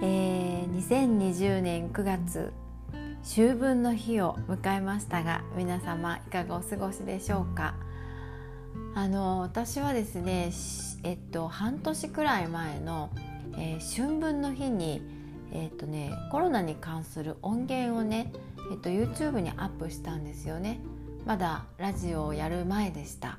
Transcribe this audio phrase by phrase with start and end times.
[0.00, 2.52] えー、2020年9月
[3.24, 7.74] 秋分の日を迎えましたが皆様いかがお過ごしでしょうか？
[8.94, 10.52] あの私はですね
[11.02, 13.10] えっと半年くらい前の、
[13.56, 15.02] えー、春分の日に
[15.52, 18.32] えっとねコロナに関する音源をね
[18.70, 20.78] えっと YouTube にアップしたんですよね。
[21.26, 23.38] まだラジオをやる前でした。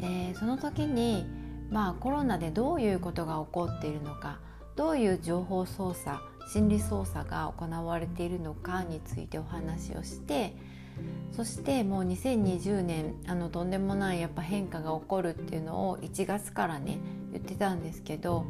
[0.00, 1.24] でその時に
[1.70, 4.40] まあコロナでどういうことが起こっているのか
[4.76, 10.54] どういう情報操作心理操作が行われているのかについてお話をして
[11.32, 16.98] そしてもう2020年あのとんでもないやっぱ変化が起こるっていうのを1月からね
[17.32, 18.46] 言ってたんですけど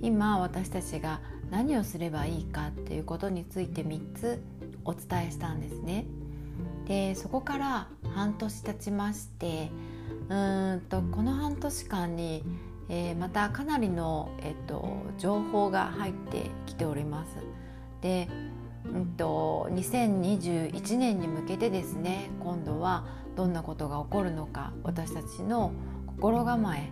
[0.00, 1.20] 今私たちが
[1.50, 4.42] 何をすればいいかっていうことについて3つ
[4.84, 6.06] お伝えしたんですね。
[6.86, 9.70] でそこから半年経ちまして
[10.28, 12.42] うーんとこの半年間に
[12.94, 17.38] えー、またかなりの、えっと、情報が入ってきております。
[18.02, 18.28] で、
[18.84, 25.72] うんと、2021年に向けてですね今度はどんなことが起こるのか私たちの
[26.06, 26.90] 心構え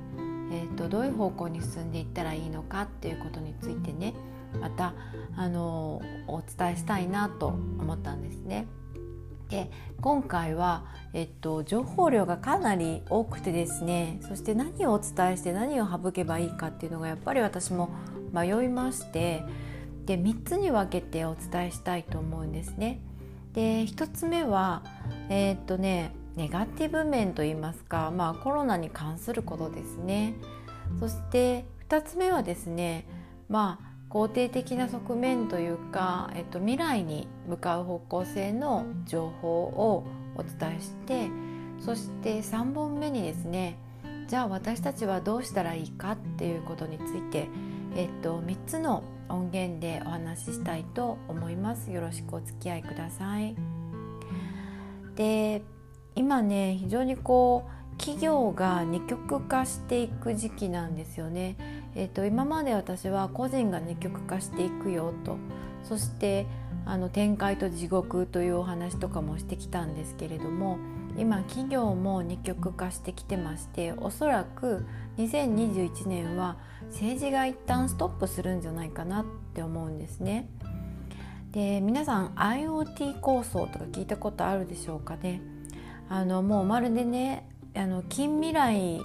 [0.53, 4.15] えーと、とどういう方向に進んでいったらいいのかっていうことについてね
[4.59, 4.95] また
[5.37, 8.67] あのお伝えしたいなと思ったんですね。
[9.51, 9.71] で
[10.01, 17.91] 今回は、えっと、情報量がかなり多くてですねそして何をお伝えして何を省けばいいかっていうのがやっぱり私も
[18.33, 19.43] 迷いまして
[20.07, 23.01] で3つに分けてお伝えしたいと思うんですね。
[23.53, 24.83] で1つ目は
[25.29, 30.35] えー、っとねネガティブ面といいますか、まあ、コロナに関することですね。
[30.99, 33.07] そして2つ目はですね
[33.49, 40.05] まあ肯定的な側面というか、えっと、未来に向かう方向性の情報を
[40.35, 41.29] お伝えして
[41.79, 43.79] そして3本目にですね
[44.27, 47.49] じゃあ私たちはどうしたらいいかっていうことについて、
[47.97, 51.91] えっと、3つの音源でお話ししたいと思います。
[51.91, 53.57] よろしくお付き合いください。
[55.17, 55.63] で
[56.15, 61.57] 今ね非常にこう企業が二極化していく時期なんですよね。
[61.95, 65.39] えーと、今まで私は個人が二極化していくよと
[65.83, 66.47] そして
[66.87, 70.79] あの展開と地獄というお話とかもしてきたんですけれども
[71.17, 74.87] 今企業も二極化してきてましておそらく
[75.19, 76.57] 2021年は
[76.91, 79.25] 政治が一旦ストップするんじゃないかなっ
[79.55, 80.49] て思うんですね。
[81.53, 85.43] で皆さん IoT 構想とか聞いたことあるでしょうかね。
[86.09, 89.01] あのもうまるでねあの近未来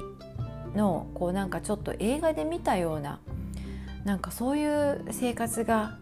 [0.76, 3.20] のこうなんかちょっと映画で見たような
[4.04, 5.98] なんかそういう生活が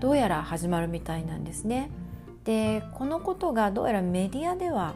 [0.00, 1.90] どうやら始まるみたいなんですね。
[2.44, 4.94] でこのことがどうやらメディアでは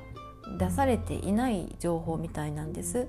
[0.59, 3.09] 出されていない情報みたいなんです。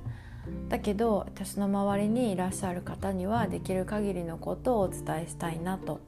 [0.69, 5.99] だけど私の周りにいらっしゃる方にはできる限りのことをお伝えしたいなと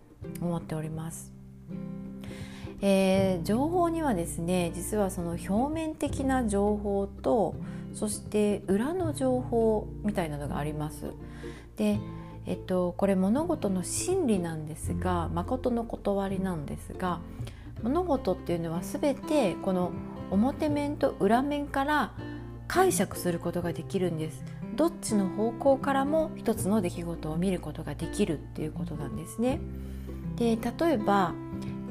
[0.42, 1.34] 思っております。
[2.86, 7.56] えー、情報にはですね実はその表面的な情報と
[7.94, 11.14] そして裏の情報みたいなのがあります。
[11.78, 11.98] で
[12.46, 17.22] えっと、これ物事の真理なんですが誠の断りなんですが
[17.84, 19.94] 物事っていうのは全てこの
[20.30, 22.12] 表面と裏面から
[22.68, 24.44] 解釈することができるんです
[24.76, 29.62] どっちの方向からも一つの出来事を見ることができるっていうことなんですね
[30.36, 31.34] で例えば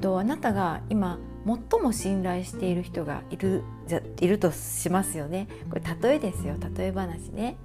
[0.02, 7.56] とあなたが今最も信頼している人がいるじゃいるとしますよねこれ例えですよ例え話ね。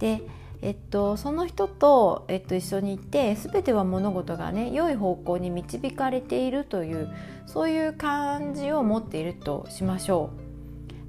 [0.00, 0.22] で
[0.62, 7.14] えっと、その人と、えっと、一緒にいて全ては物事がね良い方向に導かれているという
[7.44, 10.30] そういう感じを持っているとしましょ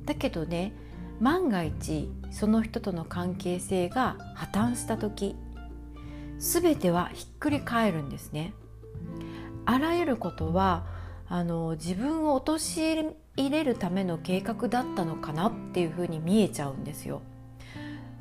[0.03, 0.05] う。
[0.05, 0.73] だけどね
[1.21, 5.37] 万が一その人との関係性が破綻した時
[6.39, 8.53] 全てはひっくり返るんですね。
[9.67, 10.85] あらゆることは
[11.27, 13.03] あの自分を陥
[13.35, 17.21] れるための計画だったのかなっていうふうに見えちゃうんですよ。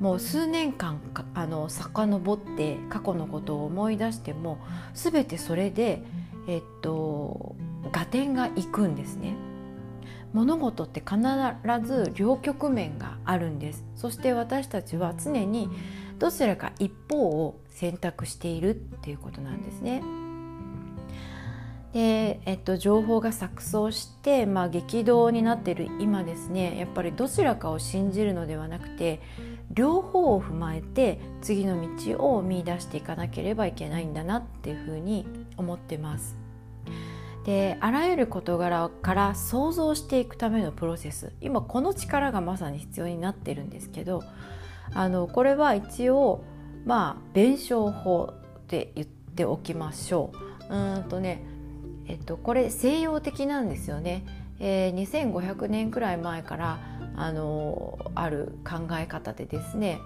[0.00, 1.00] もう数年間
[1.34, 4.58] あの遡って過去のことを思い出しても
[4.92, 6.02] 全てそれで、
[6.48, 7.54] えっと、
[7.92, 9.36] 合点がいくんですね。
[10.32, 11.16] 物事って必
[11.86, 15.70] ず両局面があるんですそして私たちは常に
[16.18, 20.02] どちらか一方を選択しているっていうことなんですね。
[21.96, 29.22] で、えっと、情報が錯綜して、まあ、激動になっている今ですねやっぱりどちらかを信じるのではなくて
[29.70, 35.26] 両方を踏まえて次の道を見出していかなければいけないんだなっていうふうに
[35.56, 36.36] 思ってます。
[37.46, 44.22] であらゆる事柄から想像していくためのプロセス今この力がまさに必要になってるんですけど
[44.92, 46.44] あのこれは一応
[46.84, 50.30] まあ弁証法って言っておきましょ
[50.68, 50.74] う。
[50.74, 51.55] うんとね
[52.08, 54.24] えっとこれ西洋的なんですよね。
[54.58, 56.78] えー、2500年くらい前から
[57.16, 60.00] あのある考え方でですね、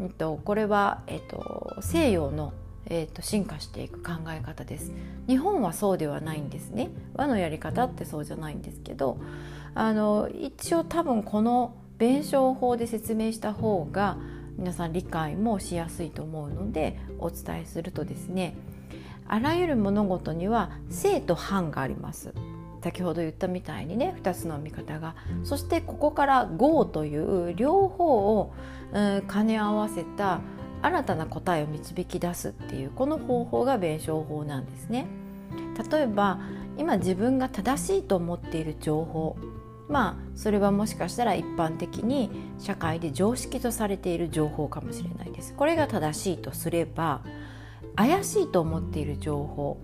[0.00, 2.52] えっと、これは、えっと、西洋の、
[2.86, 4.92] えっと、進化していく考え方です
[5.26, 9.18] 日本はそうではないんですね和のやり方ってそうじゃないんですけど
[9.74, 14.18] あの一応多分この弁証法で説明した方が
[14.56, 18.54] 皆さん理解もしやすいと思うのでお伝えするとですね
[19.28, 22.32] あらゆる物事には正と反があります
[22.82, 28.52] 先ほど言ったみたいにね2つの見方がそしてここから「合」という両方を、
[28.92, 30.40] うん、兼ね合わせた
[30.82, 35.06] 新たな答えを導き出すっていうこの方法が弁証法なんですね。
[35.90, 36.38] 例えば
[36.78, 39.36] 今自分が正しいと思っている情報
[39.88, 45.54] まあそれはもしかしたら一般的に社会で常識とされている情報かもしれないです。
[45.54, 47.22] これが正しいとすれば
[47.96, 49.80] 怪しいと思っている情報。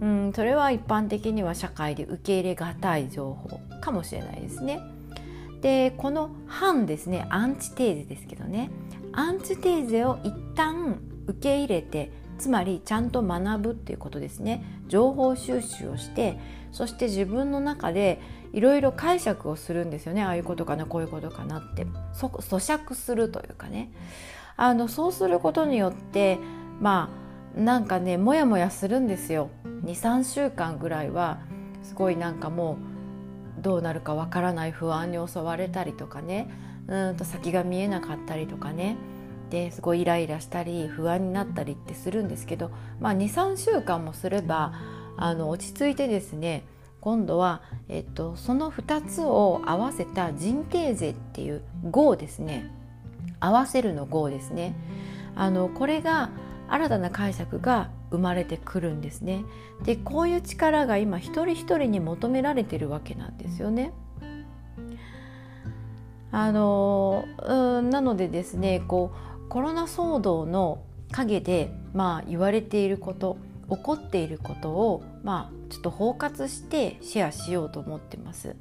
[0.00, 4.80] うんそれは一般的には社会で受け入れがたい情報かもしれないですね。
[5.60, 8.70] でこの反ですねアンチテーゼですけどね。
[9.12, 14.64] アンチテーゼを一旦受け入れてつまりちゃんと学ぶっていうことですね。
[14.88, 16.38] 情報収集をして
[16.72, 18.20] そして自分の中で
[18.52, 20.22] いろいろ解釈をするんですよね。
[20.22, 21.86] ああいうことかなこういうことかなって。
[22.14, 23.92] そ咀嚼するというかね。
[24.56, 26.38] あのそうすることによって
[26.80, 29.50] まあなんかねモヤモヤするんですよ。
[29.84, 31.40] 23週間ぐらいは
[31.82, 32.78] すごいなんかも
[33.58, 36.50] うどうなるかわからない不安に襲われたりとかね。
[36.86, 38.96] うんと先が見えなかったりとかね。
[39.50, 42.70] ですごいイライラしたり不安になったりってするんですけど、
[43.00, 44.72] まあ、23週間もすれば
[45.16, 46.64] あの落ち着いてですね
[47.00, 52.70] 今度は、えっと、その2つを合わせた人形税っていう号ですね。
[53.40, 54.74] 合わせるの号ですね。
[55.34, 56.30] あのこれが
[56.70, 59.44] 新たな解釈が生まれてくるんですね。
[59.82, 63.92] でこういう力が今一人一人に求められてるわけなんですよね。
[66.32, 69.12] あのうんなのでですねこ
[69.44, 73.36] うコロナ騒動の陰で、まあ、言われていること
[73.68, 78.54] 起こっていることを、まあ、ちょっと包括してシェアしようと思ってます。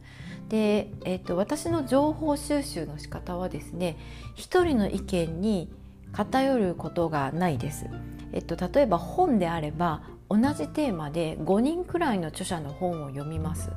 [0.49, 3.97] で、えーと、と私の情報収集の仕方はですね
[4.33, 5.69] 一人の意見に
[6.11, 7.87] 偏ることがないです。
[8.31, 13.71] えっと、例えば本であれば同じテーマで5人くらいの著者の本を読みます。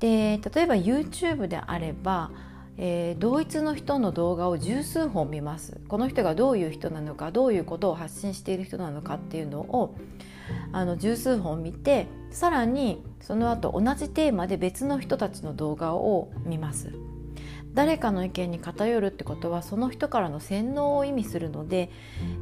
[0.00, 2.30] で例えば YouTube であれば、
[2.76, 9.96] えー、同一の人の動画を十数本見ますこの人がどういう人なのかどういうことを発信している人なのかっていうのを
[10.72, 16.92] あの十数本見てさらにその後同じテーマで別の人たちの動画を見ます。
[17.78, 21.92] 誰かの意見に偏るってことはその人からの洗脳を意味するので、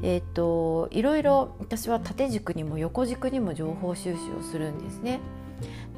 [0.02, 5.20] えーと、いろいろ私は縦軸にも横軸にも情報収集をするんですね。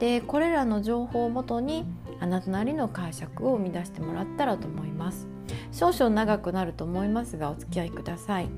[0.01, 1.85] でこれらの情報をもとに
[2.19, 5.29] あなたなりの解釈を生み出してもらったらと思います。
[5.71, 8.49] 少々長くなると思いますがお付き合いください。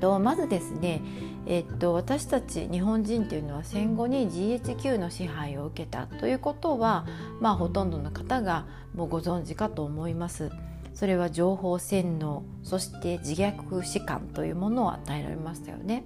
[0.00, 1.02] とまずですね、
[1.46, 7.06] えっと、私たち日本人というのは戦後に GHQ の支配を受けたということは、
[7.40, 10.50] まあ、ほとんどの方がもうご存知かと思います。
[10.94, 16.04] それは情報洗脳そして自虐弛緩というものを与えられましたよね。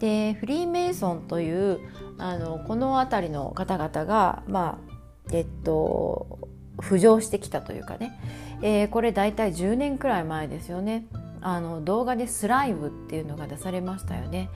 [0.00, 1.78] でフリーメイソンという
[2.18, 4.92] あのこの辺りの方々が、まあ
[5.32, 6.40] えっと、
[6.78, 8.18] 浮上してきたというかね、
[8.62, 11.06] えー、これ大体10年くらい前ですよね。
[11.42, 14.48] あの動画でスライブっていうのが出されましたよね。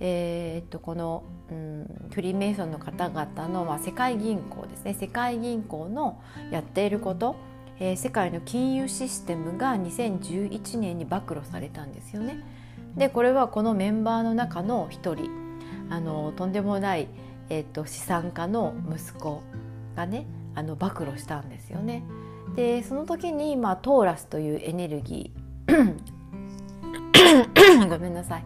[0.00, 7.36] えー、っとこの、うん、フリーメイソンの方々の、まあ、世界銀行ですね世界銀行のやっていること、
[7.78, 12.42] えー、世界の金融システムが2011年に暴露されたんですよね。
[12.96, 15.30] でこれはこのメンバーの中の一人
[15.90, 17.08] あのとんでもない、
[17.50, 19.42] えー、っと資産家の息子
[19.94, 22.02] がねあの暴露したんですよね。
[22.56, 26.19] でその時に、まあ、トーラスというエネルギー
[27.88, 28.44] ごめんなさい、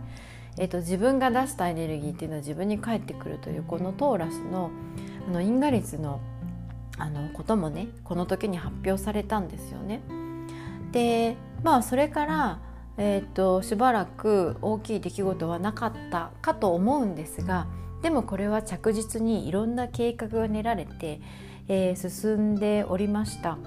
[0.59, 4.71] えーと、自分が出したエネルギーっていうのは自分に返ってくるというこのトーラスの
[5.27, 6.21] あの因果率の
[6.97, 10.01] あのこともねこの時に発表されたんですよね。
[10.93, 12.61] でまあそれから、
[12.99, 17.67] えーと、しばらく大きい出来事はなかったかと思うんですが
[18.03, 21.21] でもこれは着実にいろんな計画が練られて、
[21.67, 23.59] えー、進んでおりました、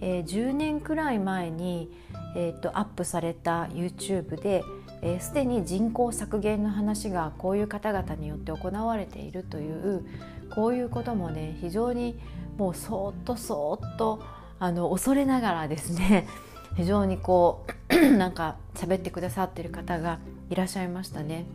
[0.00, 1.90] えー、10年くらい前に、
[2.36, 4.62] えーと、アップされた YouTube で、
[5.06, 10.04] えー、に人口削減の話がこういう方々によって行われているという
[10.52, 12.18] こういうこともね非常に
[12.58, 14.20] もうそっとそっと
[14.58, 16.26] あの恐れながらですね
[16.76, 20.18] 非常にこう なんか喋ってくださってる方が
[20.50, 21.46] いらっしゃいましたね。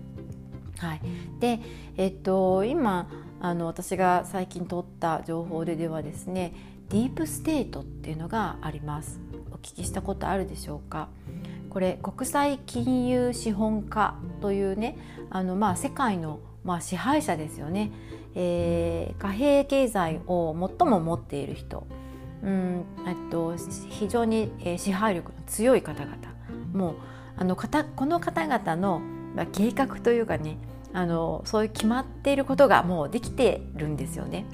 [0.77, 1.01] はい、
[1.39, 1.60] で、
[1.98, 3.08] えっと、今
[3.39, 6.53] あの私が最近取った情報でではですね
[6.89, 9.20] ディープステートっていうのがあります。
[9.51, 11.10] お聞きしたことあるでしょうか？
[11.72, 14.98] これ国際金融資本家というね
[15.30, 17.92] あの、まあ、世界の、まあ、支配者ですよね、
[18.36, 21.88] えー、貨幣経済を最も持っている人
[22.44, 23.56] うんえっと
[23.90, 26.18] 非常に支配力の強い方々
[26.74, 26.96] もう
[27.38, 29.01] あの方この方々の
[29.54, 30.58] 計画というかね
[30.92, 34.46] あのそういう決まっていることがもうできてるんですよね。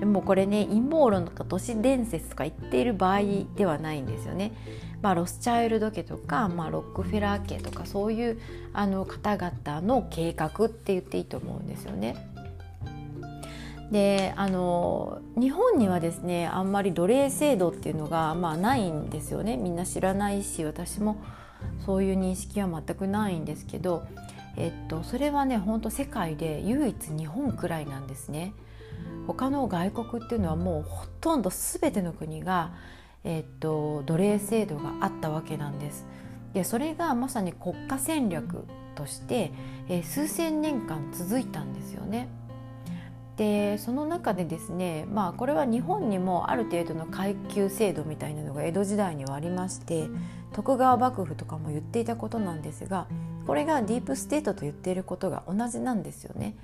[0.00, 3.20] でもこれね陰謀論とか都市伝説とか言っている場合
[3.56, 4.52] ではないんですよね。
[5.02, 8.40] まあ、ロスチャイルド家とか、まあ、ロックフェラー家とかそういう
[8.72, 12.16] あの方々の計画って言っていいと思うんですよね。
[13.90, 21.22] であの日本にはですねあんまり奴隷制度っていうのが、まあ、ないんですよねみんな知らないし私も
[21.86, 24.04] そういう認識は全くないんですけど、
[24.56, 28.52] えっと、それはね本当世界で唯一日本くらいなんですね。
[29.26, 32.72] 他の外国っていうのはもうほとんど全ての国が、
[33.24, 36.06] えっと、奴隷制度があったわけなんです。
[36.54, 39.52] でそれがまさに国家戦略として、
[39.88, 42.28] えー、数千年間続いたんですよね。
[43.36, 50.08] でその中でですねまあこれは日本にもある程度の階級制度みたいなのが江戸時代にはありまして
[50.52, 53.06] 徳川幕府とかも言っていたことなんですが
[53.46, 56.56] これがディープステートと言っていることが同じなんですよね。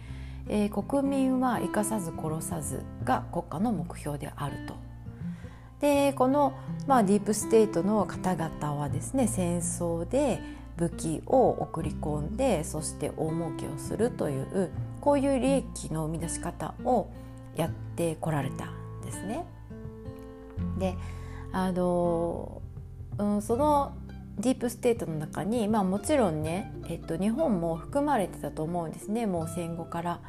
[0.48, 4.83] えー、国民は生かさず殺さずが国家の目標であると。
[5.80, 6.54] でこの、
[6.86, 10.40] まあ、ディープステートの方々はですね戦争で
[10.76, 17.08] 武器を送り込んでそして大儲けをするというこういう利益の生み出し方を
[17.54, 19.44] やってこられたんですね。
[20.78, 20.96] で
[21.52, 22.62] あの
[23.18, 23.96] うん、その
[24.38, 30.20] ディープステートの中に、まあ、もちろんね、えっと、日本も含まれてたと思うんですねもう戦後から。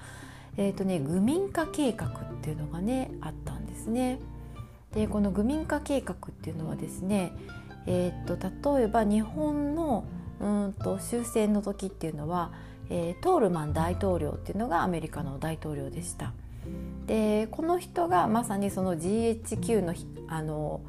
[0.58, 2.12] えっとね、愚民化計画っ
[2.42, 4.20] ていうのがねあったんですね。
[4.96, 7.34] でこの愚民化計画っていうのはですね、
[7.86, 8.38] えっと
[8.78, 10.06] 例えば日本の
[10.40, 12.52] うんと終戦の時っていうのは、
[12.90, 16.34] えー、トールマン大統領っていうのがアメリカの大統領でした。
[17.06, 19.94] でこの人がまさにその GHQ の
[20.28, 20.82] あの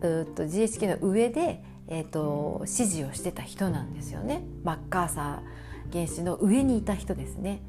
[0.00, 7.60] うと GHQ の上で、えーと、指示をしてた人なんですよねマッカーサー原子の上にいた人ですね。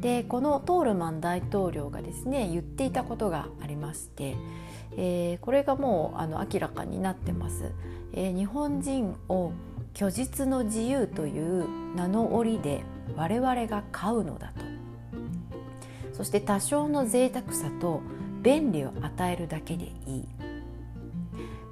[0.00, 4.36] でこのトールマン大統領がですね言っていたことがありまして、
[4.96, 7.72] えー、これがもうあの明らかになってます。
[8.12, 9.52] えー、日本人を
[9.94, 12.82] 虚実の自由という名の折で
[13.16, 14.64] 我々が買うのだと。
[16.12, 18.00] そして多少の贅沢さと
[18.42, 20.28] 便利を与えるだけでいい。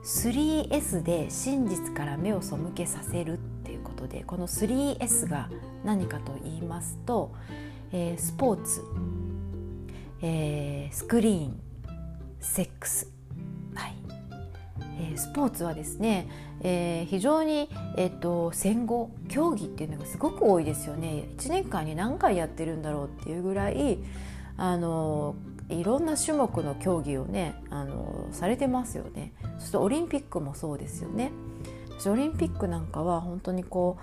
[0.04, 5.48] 3S で真実から目を背けさせるっていうことでこの 3S が
[5.82, 7.32] 何かと言いますと、
[7.90, 8.82] えー、スポーツ、
[10.20, 11.60] えー、スクリーン
[12.38, 13.10] セックス、
[14.98, 16.28] え、スポーツはですね、
[16.60, 21.28] えー、非常に、えーと、戦後競技っていうのがすごく多いですよね。
[21.36, 23.98] 1年間に何回やってるんだろうっていうぐらい
[24.56, 25.34] あの
[25.68, 29.32] いろんな種目の競技をねあのされてますよね。
[29.58, 31.32] そしてオリンピックもそうですよね。
[32.06, 33.96] オリンピックなんかは本当にこ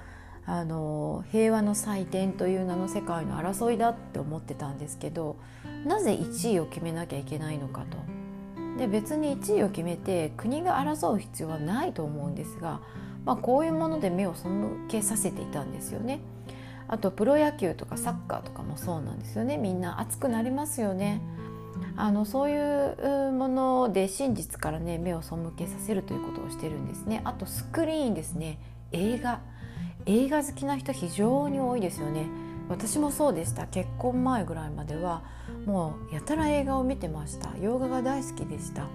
[0.48, 5.36] うあの平和の祭典という名の世界の争いだって思ってたんですけど
[5.86, 8.21] なぜ1位を決めなきゃいけないのかと。
[8.82, 12.82] で別に1位を決めて国が争う必要はないと思うんですが、
[13.26, 14.50] まあ、こういうもので目を背
[14.90, 16.20] けさせていたんですよね。
[16.88, 19.58] あとプロ野球とかサッカーとかもそうなんですよね。
[19.58, 21.22] みんな熱くなりますよね。
[21.96, 27.22] あのそういうもので真実からね目を背けさせるということをしてるんですね。
[27.24, 28.58] あとスクリーンですね。
[28.92, 29.42] 映画。
[30.08, 32.26] 映画好きな人非常に多いですよね。
[32.68, 33.68] 私もそうでした。
[33.68, 35.22] 結婚前ぐらいまでは
[35.65, 38.88] もうやたら映画を見てました洋画が大好きでした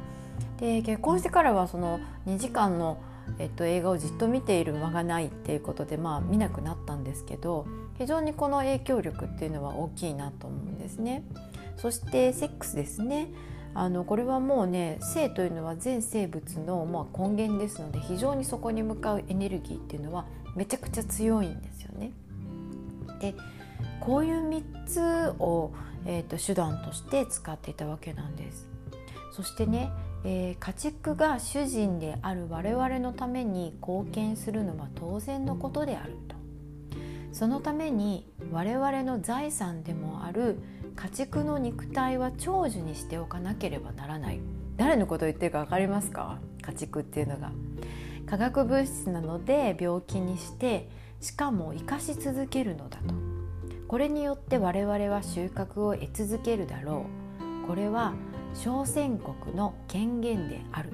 [0.58, 2.98] で結婚してからはその2時間の、
[3.38, 7.66] えっと、映画をじっと見ている間がないっていうことでまあ見なくなったんですけど
[7.98, 11.24] 非常にこの影響力っていうのは大きいなと思うんですね。
[11.76, 13.28] そしてセックスですね
[13.74, 22.12] あのこれはもうね性というのは全生物のまあ根源ですので非常にそこに向かうエネルギーっていうのはめちゃくちゃ強いんですよね。
[23.20, 23.34] で
[24.00, 25.72] こういう3つを、
[26.06, 28.68] えーと、手段として使っていたわけなんです。
[29.32, 29.90] そしてね、
[30.24, 36.36] えー、家畜が主人である我々のために貢献するのは当然のことであると。
[37.32, 40.58] そのために我々の財産でもある
[40.94, 44.40] 家畜の肉体は長寿にしておかなければならない
[44.78, 46.38] 誰のことを言ってるか分かりますか？
[46.62, 47.52] 家畜っていうのが
[48.24, 50.88] 化学物質なので病気にして
[51.20, 53.35] しかも生かし続けるのだと
[53.88, 57.06] これによって我々は収穫を得続けるだろ
[57.64, 57.68] う。
[57.68, 58.14] これは
[58.54, 60.90] 小宣国の権限である。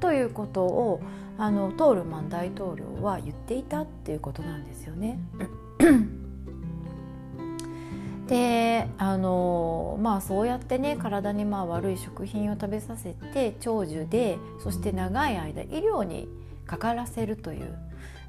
[0.00, 1.00] ということを
[1.36, 5.18] あのトールマン大統領は言っていたっていうことなんですよね。
[8.26, 16.28] であのまあそうやってね体にまあ悪い食品を食べさせて長寿でそして長い間医療に
[16.66, 17.76] かからせるという。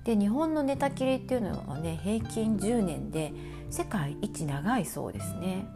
[0.06, 3.34] で日本の寝たきりっていうのはね平均10年で
[3.70, 5.68] 世界一長いそうですね。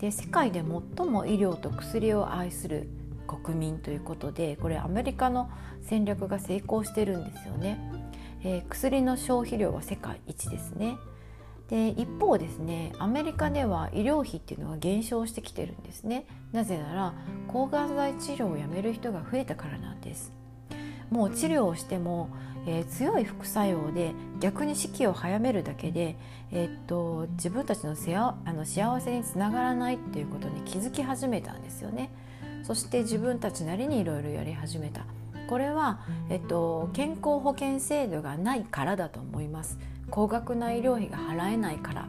[0.00, 0.62] で世界で
[0.96, 2.88] 最も医療と薬を愛する
[3.26, 5.50] 国民ということでこれアメリカの
[5.82, 7.78] 戦略が成功してるんですよね、
[8.42, 10.96] えー、薬の消費量は世界一ですね。
[11.68, 16.26] で一方ですねアメリカでは医療費っていうのは減少してきてるんですね。
[16.52, 17.14] なぜなら
[17.48, 20.32] 抗がん剤治療をやめる人が増えたからなんです。
[21.10, 22.28] もう治療をしても、
[22.66, 26.16] えー、強い副作用で逆に死期を早めるだけで、
[26.50, 32.10] えー、っと自分たちのせあの幸せにつながらないっていうことに気づき始めたんですよね。
[32.62, 35.04] そして自分たちなりにいろいろやり始めた。
[35.48, 39.78] これは、えっと、健康保険制度がないからだと思います。
[40.10, 42.08] 高額な医療費が払えないから。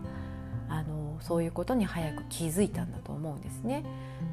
[0.69, 3.83] あのそういうことに早く気づいたんだと思うんですね。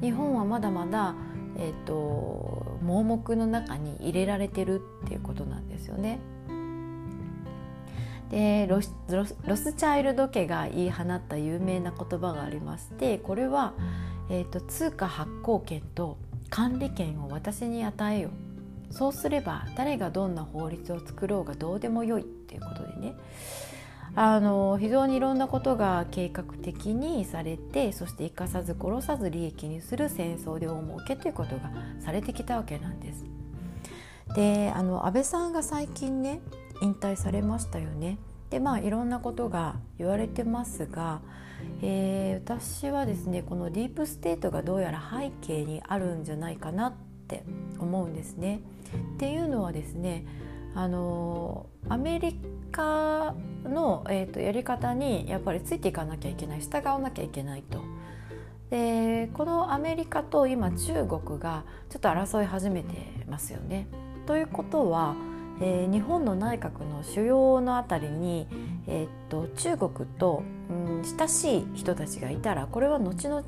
[0.01, 1.15] 日本はまだまだ、
[1.57, 6.19] えっと、盲目の中に入れられてるっていうことなんですよね。
[8.29, 13.73] でロスロスチャイルド家が言い放った有名な言葉がありましてこれは
[14.29, 16.17] 「えーと、通貨発行権と
[16.49, 18.29] 管理権を私に与えよ
[18.89, 23.15] そうすれば誰がどんな法律を作ろうがどうでもよいっていうことでね。
[24.15, 33.25] あの非常にいろんなことが計画的にされてそして生かさず殺さず利益にする戦争で大儲けということがされてきたわけなんです。
[34.33, 36.39] であの安倍さんが最近ね
[36.81, 38.17] 引退されましたよね。
[38.49, 41.21] でまあいろんなことが言われてますが、
[41.81, 46.93] えー、私はですねこのディープステートがどうやら背景にあるんじゃないかなっ
[47.27, 47.43] て
[47.79, 48.61] 思うんですね。
[49.15, 50.25] っていうのはですね
[50.75, 52.39] あのアメリ
[52.71, 53.35] カ
[53.65, 57.81] の、えーと、やり方にやっぱりついていかなきゃいけない従わなきゃいけないと。
[58.69, 62.95] でこのアメリカと今中国がちょっと争い始めて
[63.27, 63.87] ますよね。
[64.25, 65.15] ということは
[65.59, 68.47] えー、日本の内閣の主要のあたりに、
[68.87, 73.43] えー、っと中国と、うん、親しい人たちがいたらこれは後々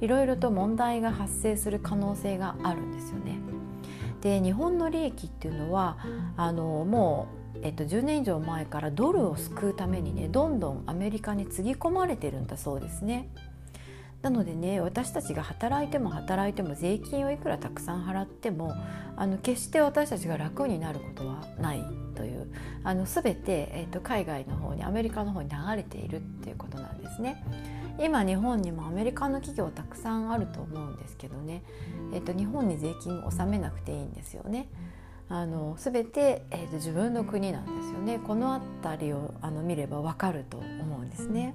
[0.00, 3.38] いろいろと問題が発生する可能性があるんですよね。
[4.20, 5.96] で日本の利益っていうのは
[6.36, 13.28] あのもう、えっと、10年以上前からドルを救うためにねどんどんアメリカにつぎ込まれてるんだそうですね。
[14.22, 18.74] なのでね私たちが働いても働いても税金をいくらたくさん払っても
[19.16, 22.52] あの決して私たちが楽になることはないという
[22.84, 27.42] あの全て、えーと、海外の方にアメリカの方に流れているっていうことなんですね。
[27.98, 31.62] 今日本にもアメリカの企業たくさんあると思うんですけどね、
[32.14, 34.68] えーと、日本に税金を納めなくていいんですよね。
[35.28, 38.18] あの全て、えーと自分の国なんですよね。
[38.26, 41.54] この辺りをあの見ればわかると思うんですね。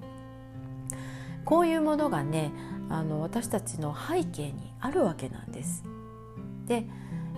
[1.46, 2.52] こういうものがね
[2.90, 5.84] あの私たちの背景にあるわけなんです。
[6.66, 6.86] で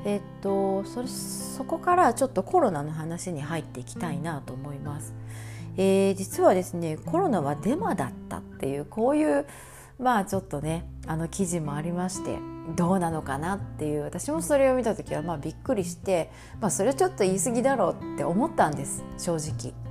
[0.06, 5.14] えっとそれそこからちょっとコロナの話に入っていきたいなと思います。
[5.78, 9.46] えー、実はですねコロナはデマだったっていうこういう
[10.00, 12.40] まあちょっとねあの記事もありまして
[12.76, 19.87] どうなのかなっていう私もそれを見た時はまあびっくりして、まあ、それはちょっと言い過ぎだろうって思ったんです正直。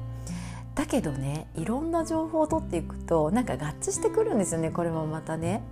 [0.77, 5.63] だけどねいろんな情報を取っていくとなんか合致してくるんですよねこれもまたね。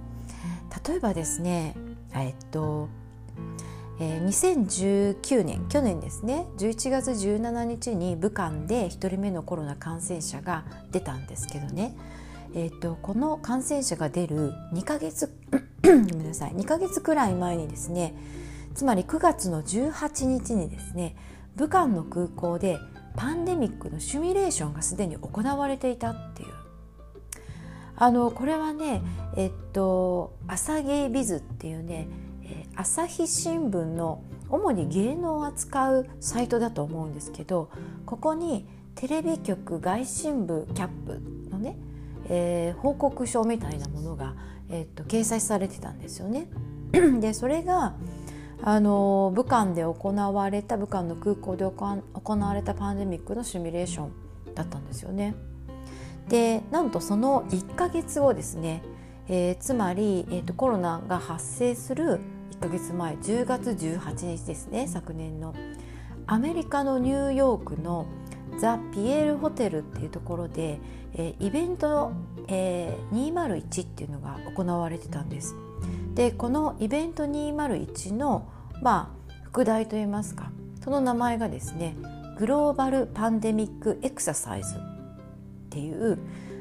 [0.87, 1.77] 例えばですね
[2.14, 2.88] えっと、
[4.01, 11.97] えー、2019年去年ですね11月17日に武漢で1人目のコロナ感染者が出たんですけどね、
[12.55, 15.31] えーと、この感染者が出る2ヶ月
[15.85, 18.14] ごめんなさい2ヶ月くらい前にですね
[18.75, 21.14] つまり9月の18日にですね
[21.57, 22.79] 武漢の空港で
[23.16, 26.48] パンデミックのシミュレーションがすでに行われていたっていう
[27.96, 29.03] あのこれはね
[29.37, 32.09] えっと「朝芸ビズ」っていうね、
[32.44, 37.70] え、朝日新聞の主に芸能を扱うサイトだと思うんですけど
[38.05, 41.77] ここにテレビ局外信部キャップのね
[42.29, 44.35] えー、報告書みたいなものが、
[44.70, 46.48] えー、っと掲載されてたんですよね。
[47.20, 47.94] でそれが
[48.66, 54.12] あの武漢で行われた武漢の空港で行われたパンデミックのシミュレーション
[54.55, 55.35] だったんですよね。
[56.31, 58.83] でなんとその1ヶ月後ですね、
[59.29, 62.20] えー、つまり、えーと、コロナが発生する
[62.53, 65.55] 1ヶ月前10月18日ですね昨年の
[66.27, 68.07] アメリカのニューヨークの
[68.59, 70.81] ザ・ピエールホテルっていうところで、
[71.12, 72.12] えー、イベント、
[72.48, 75.55] えー、201っていうのが行われてたんです。
[76.14, 78.48] でこのイベント201の、
[78.83, 80.50] まあ、副題といいますか
[80.83, 81.96] その名前がですね
[82.38, 84.79] グローバル・パンデミック・エクササイズっ
[85.70, 86.18] ていう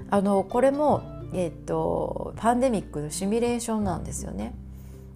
[0.09, 4.53] あのこれも、えーと、パンデミックのシミュレーションなんですよね。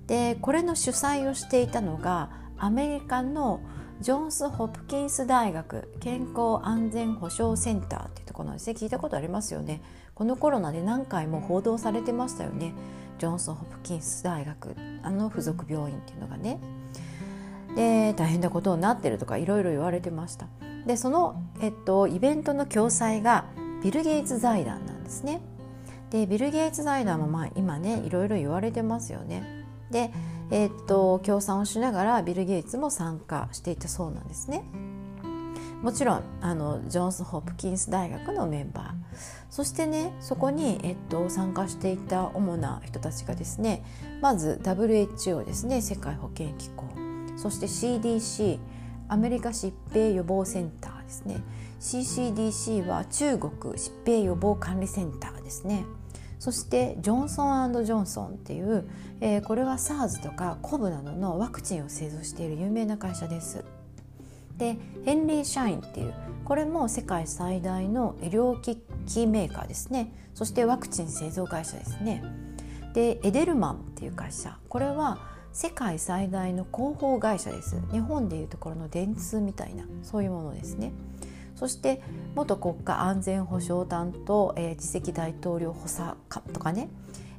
[0.07, 3.59] でこれの主催をしていたのがアメリカの
[3.99, 8.75] ジョンス・ホプキンス大学健康安全保障センターっていうところなんですね。
[8.77, 9.81] 聞いたことありますよね。
[10.15, 12.73] このコロナで何回も報道されてましたよね。
[13.17, 16.59] ジョンソン・ホプキンス大学あの付属病院っていうのがね
[17.75, 20.47] で大変なことになってるとかいろいろ言われてました
[20.87, 23.45] でその、えっと、イベントの共催が
[23.83, 25.41] ビル・ゲイツ財団なんですね。
[26.09, 29.65] でビル・ゲイツ財団もまあ今ねいろいろ言われてますよね。
[29.91, 30.11] で、
[30.49, 34.63] え、っと協賛をしながらビル・ゲイツも参加していたそうなんですね。
[35.81, 38.93] もちろんあのジョンス・ホプキンス大学のメンバー。
[39.49, 43.83] そしてねそこに、えっと、参加していた主な人たちがですね
[44.21, 46.85] まず WHO ですね世界保健機構。
[47.37, 48.59] そして CDC
[49.07, 51.41] アメリカ疾病予防センターですね。
[51.79, 55.85] CCDC は中国疾病予防管理センターですね。
[56.39, 58.87] そしてジョンソンジョンソンっていう、
[59.21, 63.63] えー、これは SARS とか COV などのワクチンを製造している有名な会社です。
[64.57, 70.13] でヘンリー・シャインっていうこれも世界最大の医療機器メーカーですね。
[70.33, 72.23] そしてワクチン製造会社ですね。
[72.93, 74.57] でエデルマンっていう会社。
[74.69, 75.19] これは
[75.51, 77.81] 世界最大の広報会社です。
[77.91, 80.91] 日本でいうところの電通みたいなそういうものですね。
[81.55, 82.01] そして
[82.35, 86.89] 元国家安全保障担当、えー、次席大統領補佐官とかね、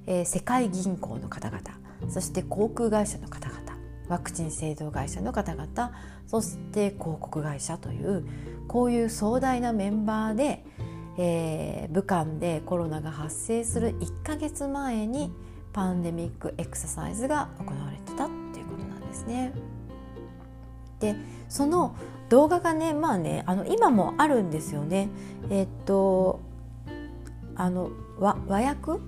[0.07, 1.63] えー、世界銀行の方々。
[2.09, 3.68] そして航空会社の方々。
[4.09, 5.93] ワクチン製造会社の方々
[6.27, 8.25] そして広告会社という
[8.67, 10.65] こういう壮大なメンバーで、
[11.19, 15.33] えー、武漢でコロナが発生する1ヶ月前に
[15.73, 19.53] パンデミックエクササイズが行われてたっていうことなんですね。
[21.01, 21.15] で
[21.49, 21.95] その
[22.29, 25.09] 動画がねまあねあの今もあるんですよね。
[25.51, 26.41] えっと
[27.55, 29.01] あの和和訳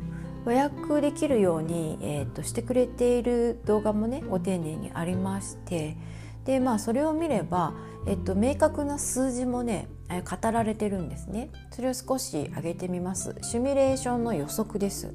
[0.45, 5.97] 和訳できるように、えーと、してくれている動画もねご丁寧にありまして
[6.45, 7.75] でまあそれを見れば、
[8.07, 11.51] えっと、明確な数字もね語られてるんですね。
[11.71, 13.37] それを少し上げてみます。
[13.43, 15.15] シミュレーションの予測です、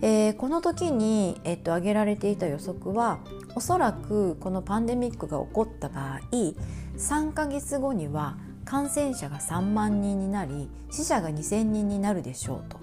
[0.00, 3.18] えー、この時に、えっと、挙げられていた予測は
[3.54, 6.20] おそらくこのパンデミックが起こった場合
[6.96, 12.79] 3ヶ月後には感染者が3万人になり死者が2,000人になるでしょうと。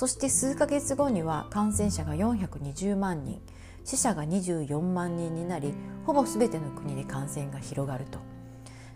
[0.00, 3.38] そして数ヶ月後には感染者が420万人
[3.84, 5.74] 死者が24万人になり
[6.06, 8.18] ほぼ全ての国で感染が広がると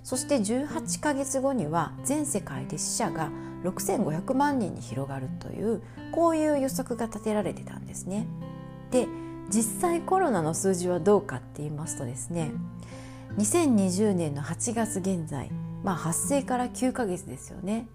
[0.03, 3.29] そして18ヶ月後には全世界で死者が
[3.65, 8.27] 6500万人に広がるというこういう予測が立てられてたんですね。
[8.91, 9.07] で
[9.51, 12.51] 実際コロナの数字はどうかって言いますとですね
[13.37, 15.51] 2020年の8月現在、
[15.83, 17.89] まあ、発生から9ヶ月ですよね、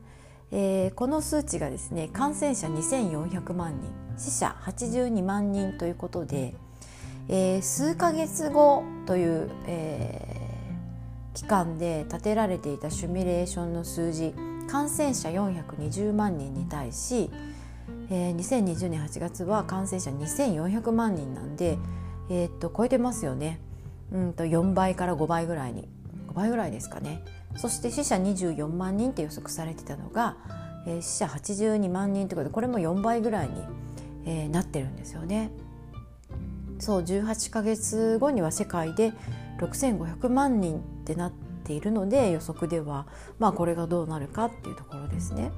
[0.52, 6.54] えー、この数値がですね感染者2400万人死者82万人ということで、
[7.28, 14.34] えー、数ヶ月後という、えー、期間で立てられていたシミュレーションの数字
[14.68, 17.30] 感染者420万人に対し、
[18.10, 21.78] えー、2020年8月は感染者2400万人なんで、
[22.30, 23.60] えー、っと超えてますよね。
[24.12, 25.88] うんと4倍から5倍ぐらいに
[26.30, 27.24] 5倍ぐらいですかね
[27.58, 30.38] そして死者24万人って予測されてたのが、
[30.88, 33.64] えー、死者82万人ということでこれも4倍ぐらいに、
[34.26, 35.52] えー、なってるんですよね。
[36.80, 39.12] そう18ヶ月後には世界で
[39.60, 41.32] 6500万人ってなっ
[41.66, 43.06] ているので予測では
[43.38, 45.52] まあこれがどうなるかっていうところですね。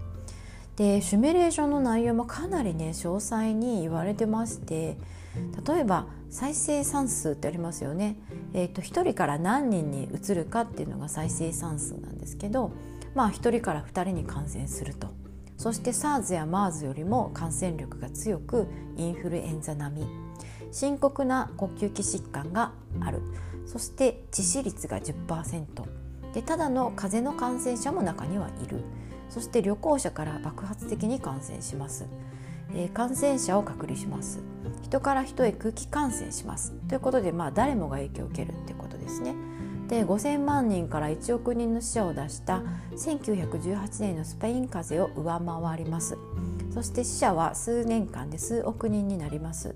[0.78, 4.98] でシミュレーションの内容もかなりね詳細に言われてまして
[5.68, 8.16] 例えば再生産数ってありますよね、
[8.54, 12.72] えーと、1人から何人に移るかっていうのが再生産数なんですけど、
[13.14, 15.10] まあ、1人から2人に感染すると。
[15.58, 18.66] そして SARS や MERS よりも感染力が強く
[18.98, 20.08] インフルエンザ並み。
[20.72, 23.22] 深刻な呼吸器疾患がある。
[23.68, 25.66] そして致死率が10%
[26.34, 28.82] でただの風邪の感染者も中にはいる。
[29.30, 32.06] そして旅行者から爆発的に感染します、
[32.74, 34.40] えー、感染者を隔離します。
[34.84, 36.74] 人から人へ空気感染します。
[36.88, 39.36] ということで、まあ、誰もが影響を受けるってことですね。
[39.88, 46.18] で5000万人から1億人の死者を出した1918年のスペイン風邪を上回ります。
[46.74, 49.76] そして死者は数年間で数億人になります。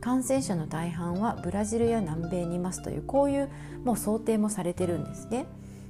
[0.00, 3.50] 感染者の大半はブラジルや南米にいますというこういう
[3.82, 5.46] もう想定もされてるんですね。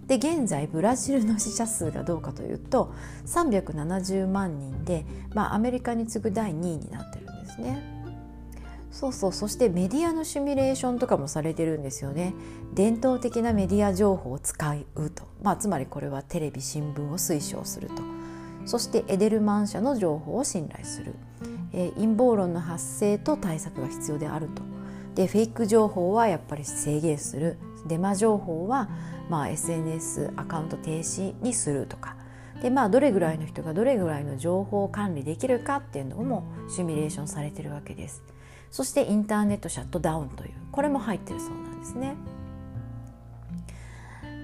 [0.06, 2.94] で現在ブラジルの死者数がどうかというと
[3.26, 7.96] 370万人で、まあ、アメリカに次ぐ第2位になってるんですね。
[8.92, 12.34] そうそうそしてメディアのシミュレーションとかもされてるんですよね。
[12.72, 18.02] 伝統的なメディア情報を使うと、まあ、つまりこれはテレビ新聞を推奨すると。
[18.64, 21.14] そしてエデルマン社の情報を信頼する、
[21.72, 24.62] えー、陰謀論の発生と対策が必要であると。
[25.14, 27.58] でフェイク情報はやっぱり制限する。
[27.86, 28.88] デマ情報は、
[29.28, 32.16] まあ、SNS アカウント停止にするとか
[32.62, 38.22] で、まあ、どれぐらいの人がどれぐらいの情報を管理できるかっていうのもシミュレーションされてるわけです。
[38.70, 42.16] そしてインターネットシャットダウンというこれも入ってるそうなんですね。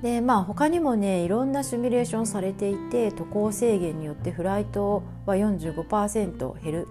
[0.03, 6.89] でまあ他にもねいろんなシミュレーションされていて渡航制限によってフライトは45%減る、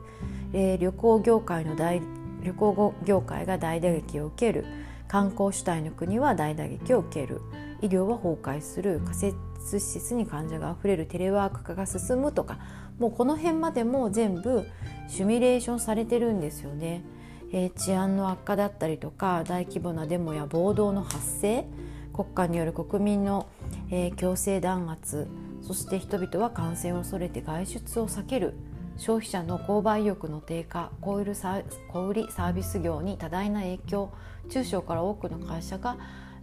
[0.54, 2.02] えー、旅行業界の大
[2.42, 4.66] 旅行業界が大打撃を受ける
[5.12, 7.42] 観光主体の国は大打撃を受ける。
[7.82, 9.02] 医療は崩壊する。
[9.04, 9.36] 仮設
[9.70, 12.60] 施設に患者があふれるテレワーク化が進むとか。
[12.98, 14.66] もうこの辺までも全部
[15.10, 17.04] シミュレーションされてるんですよね。
[17.52, 21.66] えー、治安の悪化だったりとか大規模なデモや暴動の発生。
[22.14, 23.48] 国家による国民の、
[23.90, 25.28] えー、強制弾圧。
[25.62, 28.54] そして人々は感染を恐れて外出を避ける。
[28.96, 30.90] 消費者の購買意欲の低下。
[31.02, 34.14] 小売サ小売サービス業に多大な影響。
[34.50, 35.98] 中小から多くの会社が、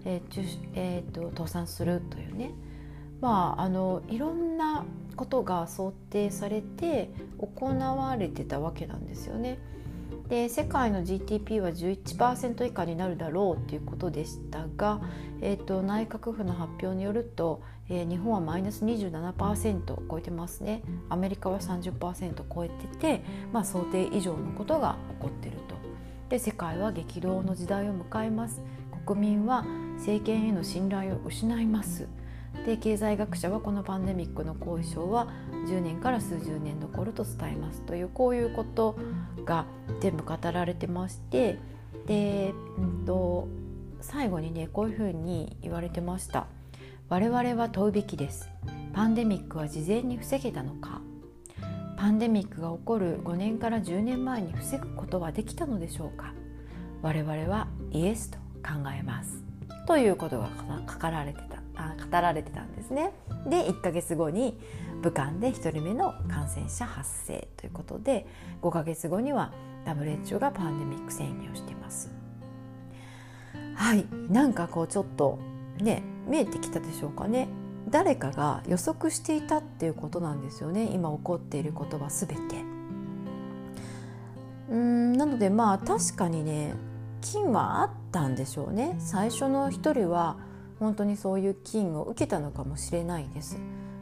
[0.04, 0.42] えー中
[0.74, 2.52] えーと、倒産するというね
[3.20, 4.84] まああのいろんな
[5.16, 9.58] ことが想定されて行われてたわけなんですよね。
[10.28, 15.00] で世界の GDP は11%以下になるだろうということでしたが、
[15.40, 25.77] えーと、内閣府の発表によると、えー、日本はマイナス27%を超えてますねアメリカは30%を超えてて、まあ、想定以上のことが起こってると。
[26.28, 28.62] で世界は激動の時代を迎えます
[29.06, 29.64] 国民は
[29.96, 32.06] 政権への信頼を失います
[32.66, 35.28] で経済学者はこのパンデミックの後遺症は
[35.66, 38.96] 10年から数十年残ると伝えますというこういうこと
[39.44, 39.66] が
[40.00, 41.58] 全部語られてまして
[42.06, 43.48] で、うんと、
[44.00, 46.46] 最後にねこういうふうに言われてました。
[47.08, 48.50] 我々は問うべきです。
[48.92, 51.00] パンデミックは事前に防げたのか
[51.98, 56.32] パンデミックが起こる5年から10年前に防ぐことはできたのでしょうか？
[57.02, 59.42] 我々はイエスと考えます
[59.84, 60.48] ということが
[60.88, 63.12] 書かられてたあ語られてたんですね。
[63.48, 64.60] で1ヶ月後に
[65.02, 68.26] 武漢で1人目の感染者発生ということで
[68.62, 69.52] 5ヶ月後には
[69.84, 72.12] WHO がパンデミック宣言をしています。
[73.74, 75.40] はいなんかこうちょっと
[75.80, 77.48] ね見えてきたでしょうかね
[77.90, 80.84] 誰かが予測していたっていうことなんですよね。
[80.92, 82.56] 今起こっていることは全て。
[84.70, 86.74] うんなのでまあ確かにね
[87.22, 88.96] 菌はあったんでしょうね。
[88.98, 90.36] 最初の一人は
[90.78, 93.58] 本当にそういう菌を受けたのかもしれないです。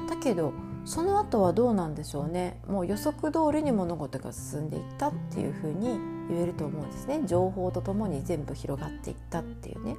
[0.08, 0.52] だけど
[0.84, 2.60] その後はどうなんでしょうね。
[2.68, 7.22] もう予測通りに物事が進んでいったっていうふうに言えると思うんですね。
[7.26, 9.96] 情報とともに全部広がっていったっていうね。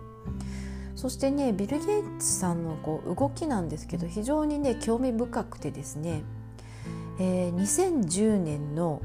[0.98, 6.24] そしてねビル・ゲイツさんのこう動きなんですけど非常にね興味深くてですね、
[7.20, 9.04] えー、2010年の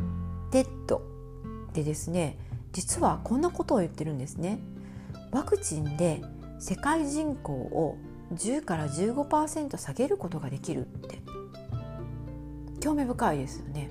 [0.51, 1.01] TED
[1.75, 2.39] でですね
[2.73, 4.59] 実はこんなことを言ってるんですね。
[5.33, 6.23] ワクチンで
[6.59, 7.99] 世界人口を
[8.35, 11.19] 10から15%下げることができるって。
[12.81, 13.91] 興味深いですよね。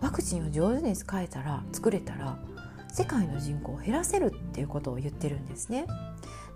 [0.00, 2.38] ワクチンを上手に使えたら作れたら
[2.92, 5.86] 世界の人口を減らせるっていうことを言ってるんですね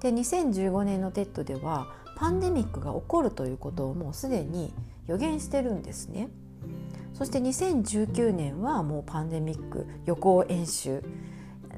[0.00, 4.72] で2015年の TED ではパンデミックが起こるということをもうすでに
[5.06, 6.28] 予言してるんですね。
[7.14, 11.02] そして2019年はもうパンデミック予行演習。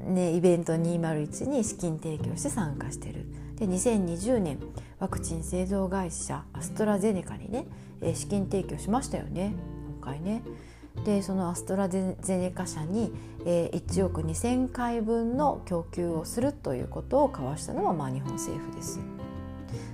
[0.05, 3.25] ね、イベント201に資金提供して参加してる。
[3.57, 4.59] で2020年
[4.99, 7.65] ワクチン製造会社アストラゼネカにね
[8.13, 9.53] 資金提供しましたよね。
[9.99, 10.41] 今回ね。
[11.05, 13.11] でそのアストラゼネカ社に
[13.45, 18.99] 1億2,000回分の供給をするということを交わしたのはまあ日本政府です。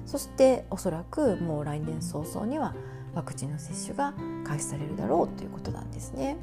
[0.06, 2.74] そしておそらくもう来年早々には
[3.14, 4.14] ワクチンの接種が
[4.46, 6.38] 開始されるだろうということなんですね。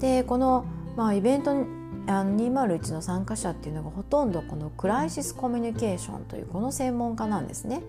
[0.00, 0.64] でこの、
[0.96, 1.50] まあ、イベント
[2.08, 7.82] あの201の参加者っていうのがほとんどこのクライシスコミュニケーションというこの専門家なんですね。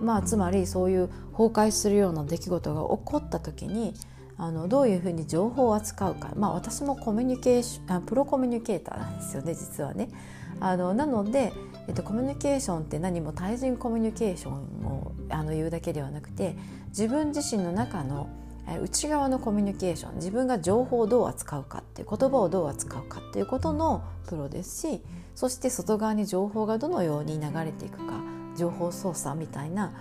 [0.00, 3.94] まあ、つまりそういう崩壊するような出来事が起こった時に
[4.36, 10.08] あのどういうふうに情報を扱うか、まあ、私もコミュニケーションプロコミュニケーターなんですよね実はね。
[10.60, 11.52] あのなので、
[11.86, 14.52] えっと、コミュニケーションって何も対人コミュニケーション
[14.86, 16.56] をあの言うだけではなくて
[16.88, 18.28] 自分自身の中の
[18.82, 25.00] 内側のコミュニケーション自分が情報をどう扱うかっていう言葉をどう扱うかっていうことのプロですし
[25.34, 29.92] そして外側に情報がどのように流れていくか情報操作みたいな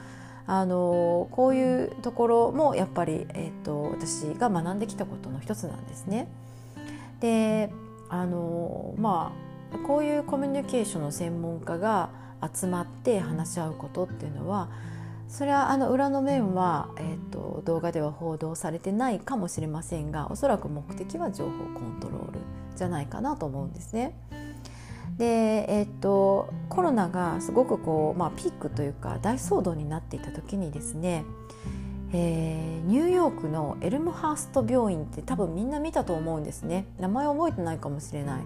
[0.47, 6.27] あのこういうところもやっぱり、えーと、私が学んできたことの一つなんですね。
[7.19, 7.71] で
[8.09, 9.33] あのま
[9.73, 12.09] あこういうコミュニケーションの専門家が
[12.53, 14.69] 集まって話し合うことっていうのは
[15.27, 22.39] それはあの裏の面は、えーと、動画では報道されてないかもしれませんがおそらく目的は情報コントロール
[22.77, 24.15] じゃないかなと思うんですね。
[25.17, 31.25] で、えーと、コロナがすごくこう、まあ、ピークというか大騒動になっていた時にですね、
[32.13, 36.85] えー、ニューヨークのエルムハースト病院って多分みんな見たと思うんですね。
[36.99, 38.41] 名前覚えてないかもしれない。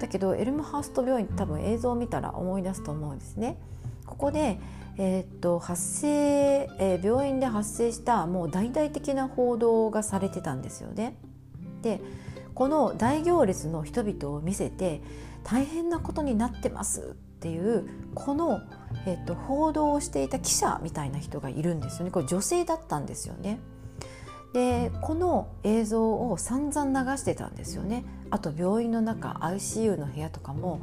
[0.00, 3.58] だけどエルムハースト病院って多分映像を見たら思い出すと思うんですね。
[4.06, 4.58] ここで、
[4.98, 11.16] えー、っと発生、えー、病院で発生したもう大々的な報道がされてたんですよね。
[11.82, 12.00] で
[12.56, 15.02] この大行列の人々を見せて
[15.44, 18.62] 大変なことになってますっていうこの、
[19.06, 23.60] えっと、報道をしていた記者みたいな人がいるんですよねこれ女性だったんですよね。
[24.54, 28.06] でこの映像を散々流してたんですよね。
[28.30, 30.80] あと病院の中 ICU の部屋とかも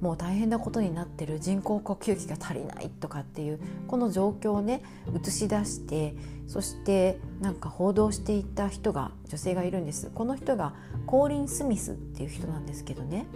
[0.00, 4.82] もう大変なことになってる人工呼吸器が足りないとかっていうこの状況をね
[5.14, 6.14] 映し出して
[6.46, 10.74] そしてなんか報道していた人が女性がいるんですこの人が
[11.06, 13.26] コーリン・スミスっていう人なんですけどね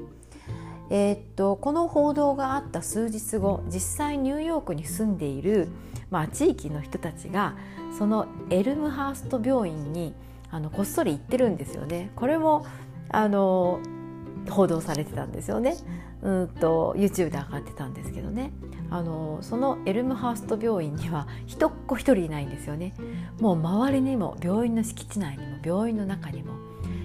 [0.90, 5.68] えー、っとこの報道があった数日後実際ニューヨークに住んでいる、
[6.10, 7.56] まあ、地域の人たちが
[7.96, 10.14] そのエルムハースト病院に
[10.50, 12.10] あのこっそり行ってるんですよね。
[12.14, 12.66] これも
[13.08, 13.80] あの
[14.50, 15.76] 報道されてたんですよね。
[16.22, 18.52] うんと YouTube で上がってたんですけどね。
[18.90, 22.94] あのそのエルムハースト病院には一っ子一人いないんですよね。
[23.40, 26.52] もう周りにも病院の敷地内にも病院の中にも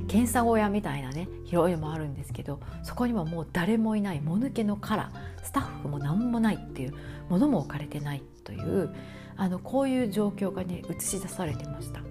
[0.08, 5.12] 検査小屋みたいなね広いのもあるんですけどそこにはもう誰もいないもぬけの殻
[5.43, 6.93] スタッフも何もないっていう
[7.30, 8.93] ものも置かれてないという
[9.36, 12.01] あのこういう状況がね映し出されてました。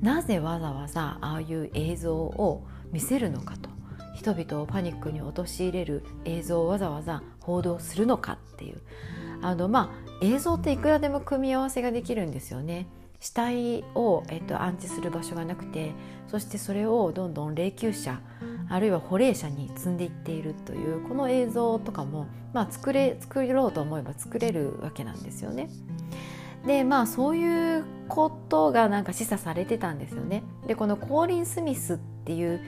[0.00, 3.69] なぜわざわざああいう映像を見せるのかと。
[4.20, 8.82] 人々をパニックに陥れる映像をわざわざ報道するのかっていう
[9.40, 12.86] あのまあ映像っていくらでも組み合わせができるんですよね
[13.18, 15.92] 死体を、えっと、安置する場所がなくて
[16.28, 18.20] そしてそれをどんどん霊柩車
[18.68, 25.70] あるいは保霊車に積んでいっているというこの映像とかも、まあ、作れ作ろうと思えば作れるわけなんですよね。
[26.66, 30.42] でまあそういうことがなんか示唆されてたんですよね。
[30.66, 32.60] でこのコーリン・スミスっていう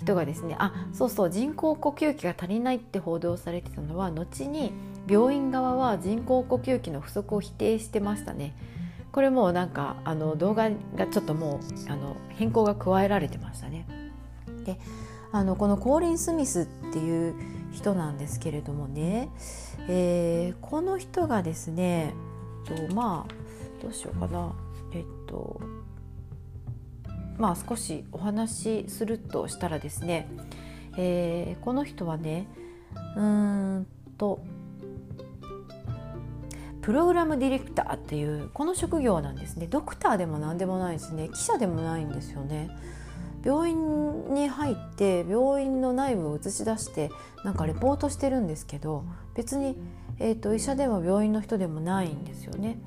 [0.00, 4.72] 人がですねあそうそう人工呼吸器が足りないって報道されてたのは後に
[5.06, 8.54] 病院側は人工呼吸器の不足を否定してましたね。
[9.12, 13.86] これもなんかあの動画がちょっともうあの変更が加えられてましたね。
[14.64, 14.78] で
[15.32, 17.34] あのこのコーリン・スミスっていう
[17.72, 19.28] 人なんですけれどもね、
[19.88, 22.14] えー、この人がですね
[22.64, 24.52] とまあどうしようかな
[24.92, 25.60] えっと
[27.40, 30.28] まあ少しお話しするとしたらですね、
[30.98, 32.46] えー、この人はね
[33.16, 33.86] うーん
[34.18, 34.44] と
[36.82, 39.66] プログラムディレクターっていうこの職業なんですね。
[39.68, 41.28] ドクターでも何でもないですね。
[41.28, 42.70] 記者でもないんですよね。
[43.42, 47.10] 病院に入って病院の内部を映し出して
[47.42, 49.76] なんかレポートしてるんですけど別に、
[50.18, 52.78] えーと、医者でも病院の人でもないんですよね。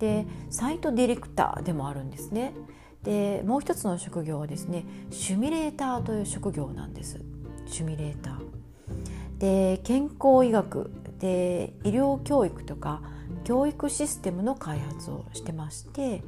[0.00, 2.54] でサイトディレクターでもあるんですね。
[3.02, 7.20] でもう一つの職業はですねシュミレーターという職業なんです。
[7.66, 9.38] シュミレーター。
[9.38, 10.90] で健康医学。
[11.18, 13.02] で医療教育とか
[13.44, 16.22] 教育システムの開発をしてまして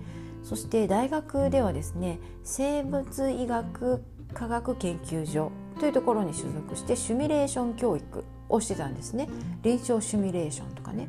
[0.44, 4.02] そして大学ではですね生物医学
[4.34, 5.50] 科学研究所
[5.80, 9.28] というところに所属してシミュレーション教育をしてたんですね。
[9.62, 11.08] 臨床シミュレーションとかね。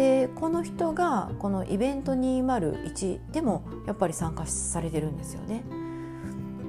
[0.00, 5.62] でこの人がこのイベント201でもやっぱり参加されてるんですよね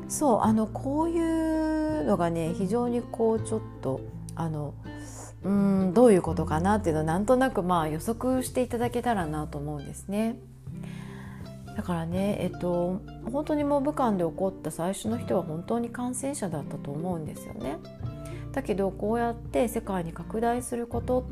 [0.10, 4.02] そうあのこういうのがね非常にこうちょっと
[4.36, 4.74] あの
[5.44, 10.38] うんどういうことかなっていうのをなんとなくまあ予測していただけたらなと思うんですね。
[11.78, 13.02] だからねえっと
[13.32, 17.78] 本当にもう武漢で起こった最初の人は本当に感染者だったと思うんですよね。
[18.52, 21.24] だけどこうやって世界に拡大すること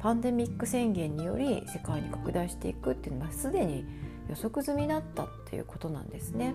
[0.00, 3.84] パンデミック宣言により世界に拡大していくっていうのはすでに
[4.28, 6.54] 予測済みだったっていうことなんですね。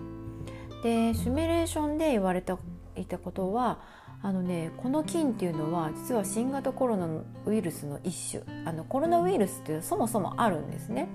[0.84, 2.54] でシミュレーションで言われて
[2.96, 3.80] いたことは
[4.22, 7.08] あのねこの菌っていうのは実は新型コロナ
[7.46, 11.08] ウイルスの一種あのコロナウイルスっていうのはそもそもあるんですね。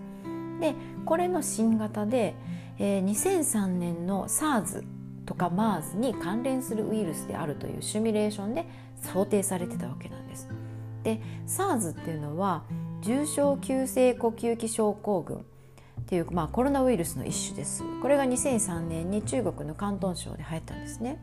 [0.61, 0.75] で
[1.05, 2.35] これの新型で、
[2.79, 4.85] えー、2003年の SARS
[5.27, 8.67] とか MERS に関連するウイルスであるというシミュレーションで
[9.01, 10.49] 想定されてたわけなんです。
[11.03, 12.65] で SARS っていうのは
[13.01, 15.41] 重症急性呼吸器症候群っ
[16.07, 17.85] ていう、まあ、コロナウイルスの一種です。
[18.03, 21.19] これが2003年に中国の広東省で流行ったんですね。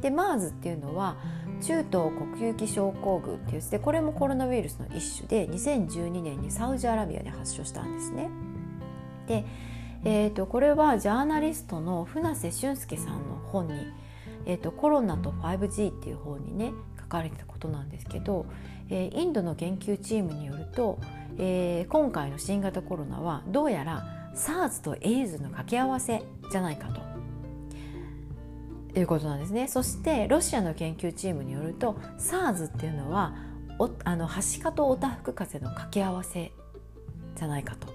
[0.00, 1.16] で MERS っていうのは
[1.60, 8.28] 中等呼吸器症候群っていうでこれもコロナウイルスの一種で2012年にサウジアラビアで発症したんですね。
[9.28, 9.44] で、
[10.04, 13.74] えーと、これはジャーナリストの船瀬俊介さんの本に
[14.44, 18.46] 「えーと、コロナと 5G」っていう本にね書かれてたことなんですけど、
[18.94, 20.98] え、インドの研究チームによると、
[21.38, 27.00] えー、今回の新型コロナはどうやら SARS と AIDS の掛け合わせじゃないかと。
[28.94, 33.34] いうことなんですねそしてロシアの研究チームによると SARS っていうのは
[33.78, 36.52] おあのはしかとおたふく風の掛け合わせ
[37.34, 37.88] じゃないかと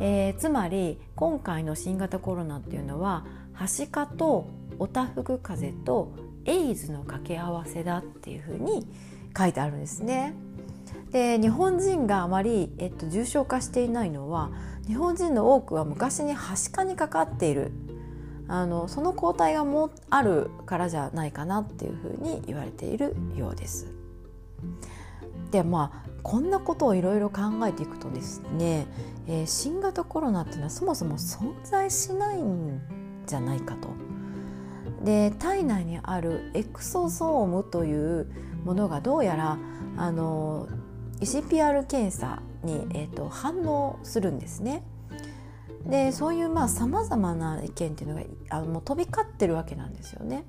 [0.00, 4.48] えー、つまり今回の新型コロナっていうのははしかと
[4.78, 6.12] おたふく風邪と
[6.44, 8.86] エイズの掛け合わせだっていうふうに
[9.36, 10.34] 書いてあるんですね。
[11.10, 14.50] で日本人があまり、えっと、重症化していないのは
[14.86, 17.72] 日本人の多くは昔にはしかにかかっている
[18.46, 23.92] あのその抗体がもあるからじゃないかなっていうふうに言われているようです。
[25.50, 28.86] でまあこんなことをいろいろ考えていくとですね、
[29.26, 32.80] えー、新型コロナっていうのはそもそも存在しないん
[33.26, 33.88] じゃないかと。
[35.04, 38.26] で体内にあるエクソソームという
[38.64, 39.58] ものがどうやら
[39.96, 40.68] あの
[41.20, 44.82] ECPR 検査に、えーと、反応するんですね。
[45.86, 50.44] でそういうまあさまざ、まな意見っていうのがあのもう飛び交ってるわけなんですよね。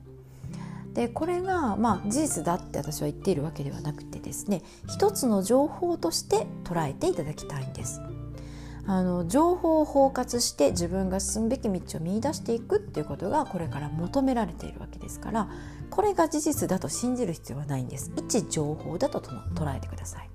[0.94, 8.02] でこれが、まあ、事実だって私は言っているわけではなくてですね一つの情報として捉えていただきたいんです。
[8.86, 15.48] あの情報を包括して自分が進むべき道を見出していくっていうことがこれから求められているわけですから
[15.90, 18.12] これが事実だと信じる必要はないんです。
[18.16, 20.30] 一情報だと捉えてください。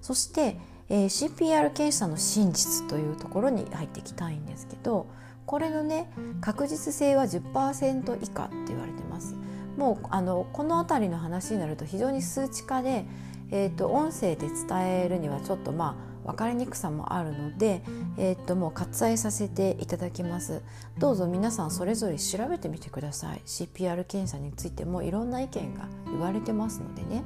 [0.00, 0.56] そして、
[0.88, 5.06] えー、CPR 検査の真実というところに入っていきたいんですけど
[5.44, 6.10] これのね
[6.40, 9.34] 確実性は10%以下って言われてます。
[9.76, 13.06] もうあのこの辺りの話になると非常に数値化で、
[13.50, 17.80] えーと、音声で伝えるにはちょっとまあ分かりにくさもあるので、
[18.18, 20.60] えー、ともう割愛させていただきます。
[20.98, 23.40] どうぞ皆さんそれぞれ調べてみてください。
[23.46, 27.24] CPR 検査についてもいろんな意見が言われてますのでね。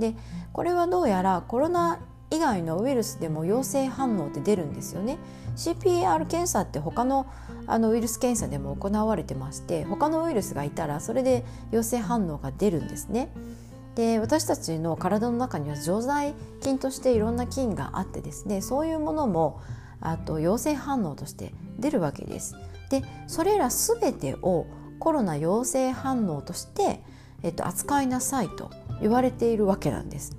[0.00, 0.16] で
[0.52, 2.00] これはどうやらコロナ
[2.32, 5.18] 以外のウイルスでも陽性反応って出るんですよね。
[5.54, 7.26] CPR 検査って他の
[7.68, 13.30] あのウイルス検査でも行われてまして他のウイルスがいたらそれで陽性反応が出るんですね。
[13.94, 19.60] で私たちの体の中には常在菌としていろんな菌があってですねそういうものも
[20.00, 22.56] あと陽性反応として出るわけです。
[22.90, 24.66] でそれら全てを
[24.98, 27.00] コロナ陽性反応として、
[27.42, 28.70] えっと、扱いなさいと
[29.00, 30.36] 言われているわけなんです。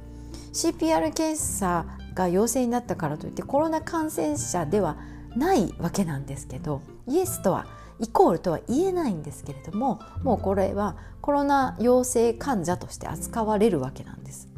[0.53, 4.97] CPR 検査が陽性になったからといってコロナ感染者では
[5.35, 7.67] ないわけなんですけどイエスとは
[7.99, 14.49] イコールとは言えないんですけれどももうこれはコロナ陽性患者として扱われるわけなんです。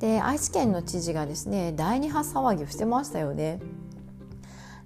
[0.00, 3.60] で愛知県の知事がですね第2波騒ぎをしてましたよね。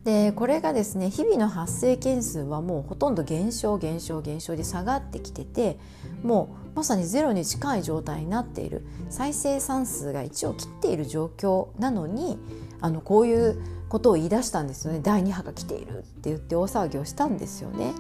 [0.05, 5.79] でこれがですね日々の発生件数はもうほとんど減少減少減少で下がってきてて
[6.25, 12.39] もうまさにゼロに近い状態になっている再生産数が1を切っている状況なのに
[12.83, 17.93] あのこういうことを言い出したんですよね第2波が来ているって言って大騒ぎをしたんですよね。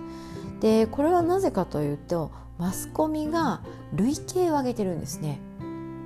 [0.60, 3.62] でこれはなぜかというとマスコミが
[3.94, 5.40] 累計を上げてるんですね。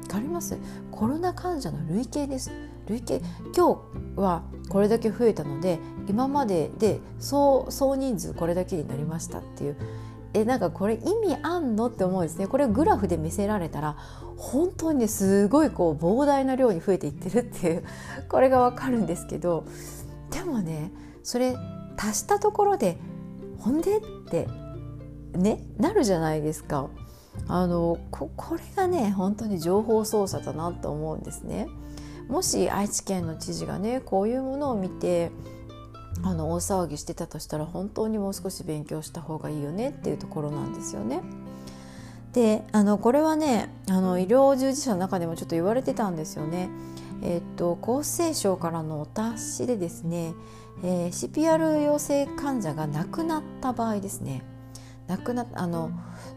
[0.04, 0.56] わかります？
[0.92, 2.50] コロナ患者の累計です
[2.86, 3.20] 累計
[3.54, 3.74] 今
[4.14, 9.76] 日はこれだけ増えたので今までで総総人数これだけになりましたっていう
[10.34, 13.96] えなんかこれ意味あんのって思うんですねこれグラフで見せられたら
[14.36, 17.84] 本当にねすごいこう膨大な量に増えていってるっていう
[18.28, 19.64] これがわかるんですけど
[20.30, 21.56] でもねそれ
[21.96, 22.98] 足したところで
[23.58, 24.48] ほんでって
[25.34, 26.88] ねなるじゃないですか。
[27.48, 31.68] あのここれがね本当に情報操作だなと思うんですね。
[32.28, 35.30] もし愛知県の知事がねこういうものを見て
[36.22, 41.22] あの大騒ぎしてたとしたら本当にもう少し勉強した方がいいよねっていうところなんですよね。
[42.32, 46.68] であのこれはねあの医療従事者の中でもちょっと言われてたんですよね。
[47.22, 50.34] えーと、厚生省からのお達しでですね、
[50.82, 54.44] えー、CPR 陽性患者が亡くなった場合ですね
[55.06, 55.90] 亡くなあの、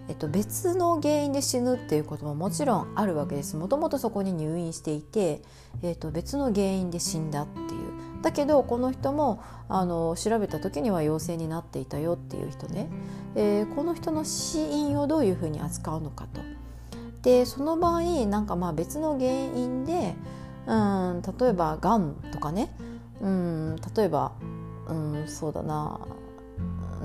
[0.08, 5.42] えっと、別の原因で死ぬっていうことももちろんあるわけですもともとそこに入院していて、
[5.82, 12.90] えっと、別の原因で死んだっていうだけどこの人もあの調べた時には陽性になっていたよっていう人ね、
[13.36, 16.42] えー、この人の死因をどういうふうに扱うのかと。
[17.22, 20.16] でその場合なんかまあ別の原因で
[20.66, 22.74] うん例えばがんとかね。
[23.22, 24.32] うん例えば
[24.88, 26.00] うんそうだな。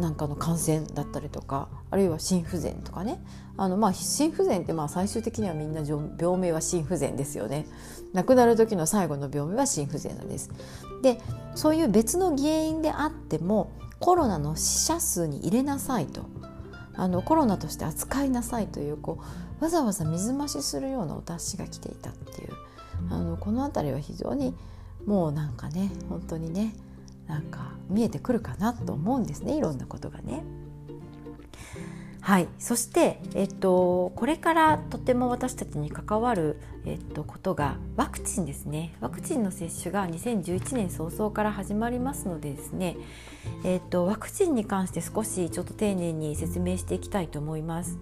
[0.01, 3.23] なんかの感染だったりとかあるいは心不全とかね。
[3.57, 7.67] あのまあ心不全ってまあ最終的にはみんな病名は心不全ですよね。
[8.13, 10.51] 亡くなる時の最後の病名は心不全なんです。
[11.03, 11.21] で
[11.55, 13.71] そういう別の原因であっても
[14.01, 16.23] コロナの死者数に入れなさいと。
[16.97, 19.19] あのコロナとして扱いなさいというこ
[19.61, 22.53] うわざわざ水増しするようなお達しが来ていたっていう。
[23.11, 24.55] あのこの辺りは非常に
[25.07, 26.75] もうなんかね本当にね
[27.27, 30.43] なんか見えてくるかなと思うんですねいろんなことがね。
[32.25, 42.97] はい、そして、えっと、これからとても私たちに関わる、えっと、ことがワクチンですねワクチンの接種が2011年早々から始まりますのでですね、
[43.63, 47.99] えっと、ワクチンに関して少しちょっと丁寧に説明していきたいと思います。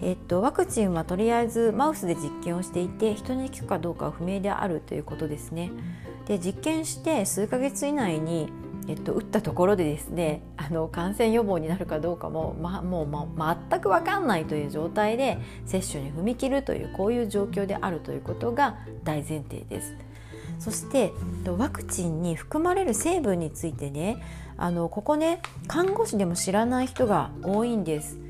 [0.00, 5.70] えっと、ワクチンはとりあえずマウスで実験をしていて人に効くかどうかは不明であるということですね。
[6.26, 8.48] で実験して数ヶ月以内に、
[8.88, 19.94] えっと、打ったところでですねあの感染予防になるかどうかも、ま、もう、ま、全く分かんないという状態で接種に踏み切るというこういう状況であるということが大前提です。
[20.58, 21.12] そして
[21.46, 24.22] ワクチンに含まれる成分についてね
[24.56, 28.23] あのここね看護師でも知らない人が多いんです。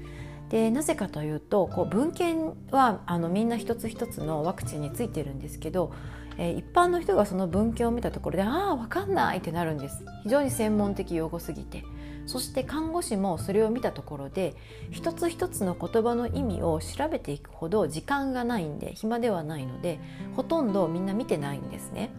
[0.51, 5.93] でなぜかというとこう文献はあのみんな一つ一つのワクチンについてるんですけど
[6.37, 10.05] えー、一般の人がその文献を見たところでああ分かんないってなるんです。
[10.25, 11.85] 非常に専門的用語すぎて。
[12.27, 14.55] そして看護師もそれを見たところで
[14.91, 20.01] 一つ一つの言葉の意味を調べていくほど時間がないんで暇ではないので
[20.35, 22.11] ほとんどみんな見てないんですね。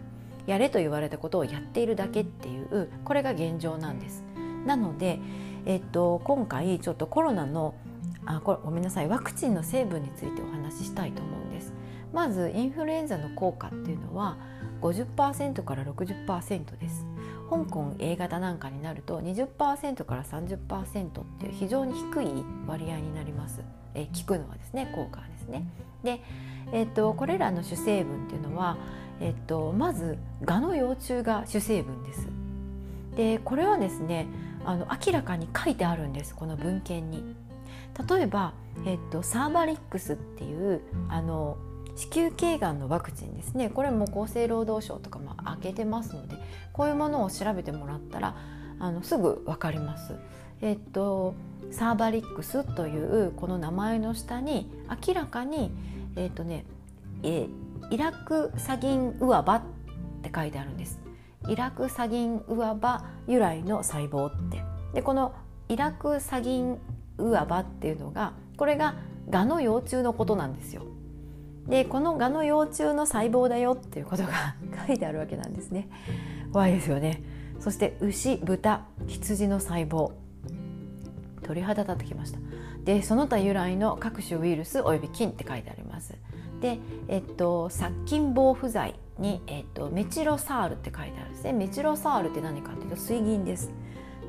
[0.45, 4.23] やれと言われたことをやっているだけっていうこれが現状なんです。
[4.67, 5.19] なので、
[5.65, 7.73] えっと、今回ちょっとコロナの
[8.25, 9.07] あこれごめんなさい。
[9.07, 11.73] ワクチンの成分についてお話ししたいと思うんです。
[12.13, 14.37] まずインフルエンザの効果っていうのは
[14.81, 17.05] 50%から60%です。
[17.49, 22.27] 香港 A 型なんかになると20%から30%っていう非常に低い
[22.67, 23.61] 割合になります、
[23.93, 25.67] え効くのはですね効果ですね。
[26.03, 26.21] で、
[26.71, 28.77] えーと、これらの主成分っていうのは、
[29.19, 32.27] えーと、まず蛾の幼虫が主成分です。
[33.15, 34.27] でこれはですね
[34.65, 37.35] あの明らかに書いてあるんですこの文献に。
[38.07, 38.53] 例えば、
[38.85, 41.57] えーとサーバリックスっていうあの
[41.95, 46.35] 子宮頸がんのワクチンですねこれも厚生労働省とかも開けてますので
[46.73, 48.35] こういうものを調べてもらったら
[48.79, 50.15] あのすぐ分かります。
[50.61, 51.33] えっと
[51.71, 54.69] サーバリックスというこの名前の下に
[55.07, 55.71] 明らかに
[56.15, 56.65] えっとね
[57.23, 57.47] え
[57.89, 59.61] イラクサギンウアバっ
[60.21, 60.99] て書いてあるんです。
[61.47, 65.33] イラクサギンウアバ由来の細胞ってでこの
[65.69, 66.77] イラクサギン
[67.17, 68.95] ウアバっていうのがこれが
[69.29, 70.83] 蛾の幼虫のことなんですよ。
[71.67, 74.55] でこの蛾の幼虫の細胞だよっていうことが
[74.87, 75.89] 書いてあるわけなんですね。
[76.51, 77.23] 怖いですよね。
[77.59, 80.11] そして牛豚羊の細胞。
[81.41, 82.39] 鳥肌立ってきました。
[82.83, 86.15] でその他由来の各種ウイルスおよび菌って書いてあります。
[86.61, 91.53] で、えっと、殺菌防腐剤に、えっと、メチロサールって書いてあるんですね。
[91.53, 93.71] メチロサールって何かっていうと水銀です。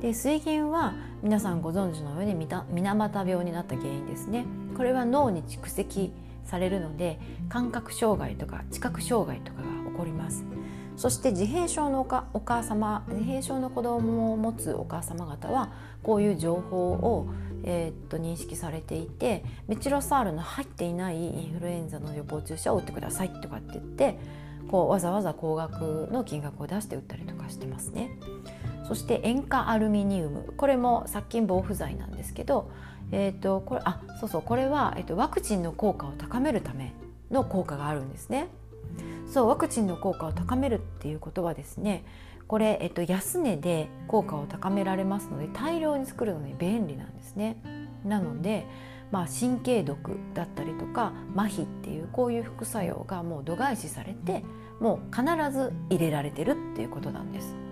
[0.01, 0.93] で水銀は
[1.23, 4.45] 皆さんご存知のように水俣病になった原因ですね
[4.75, 6.13] これは脳に蓄積
[6.45, 7.19] されるので
[7.49, 10.45] 感覚障害とか知覚障害とかが起こります
[10.95, 12.01] そして自閉症の
[12.33, 15.71] お母様自閉症の子供を持つお母様方は
[16.01, 17.29] こういう情報を、
[17.63, 24.17] えー、っと認識されていてメチロサールの入っていないインフルエンザの予防注射を打ってくださいとかって言って
[24.69, 28.09] こうわざわざ高額の金額を出して打ったりとかしてますね。
[28.87, 32.71] そして塩化アルミニウムこれも殺菌防腐剤なんですけど
[33.11, 36.93] えーと、これあそうそうこれは、えーと、ワクチンの効果を高めるため
[37.31, 38.47] の効果があるんですね。
[39.27, 42.05] そうワクチンの効果を高めるっていうことはですね
[42.47, 47.61] これ、えっと、安値で効果を高められますので大量に作るのに便利なんですね。
[48.05, 48.65] なので、
[49.11, 54.43] まあ、神経毒だったりとか麻痺っていうこういう副作用がもう度外視されて
[54.79, 57.66] もう必ず入れられてるっていうことなんです。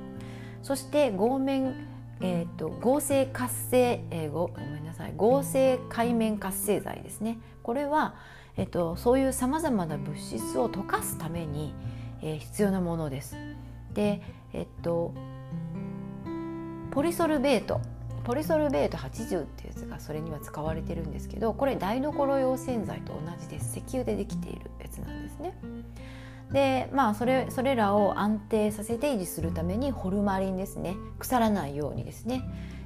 [0.65, 1.75] そして合面
[2.21, 8.15] えーと、合成活性、えー、ごごめんなさい合成海面活性剤ですねこれは、
[8.55, 11.73] えーと、そういうさまざまな物質を溶かすために、
[12.21, 13.35] えー、必要なものです。
[13.93, 14.21] で
[14.53, 15.13] えっと
[16.91, 17.81] ポリソルベート
[18.23, 25.53] ポリソルベート80っていうやつがそれには使われてるんですけどこれ台所用洗剤と同じです石油でできているやつなんですね。
[26.51, 30.95] でまあそれそれらを安定させて維持するためにホルマリンですね。
[31.19, 32.43] 腐らないようにですね。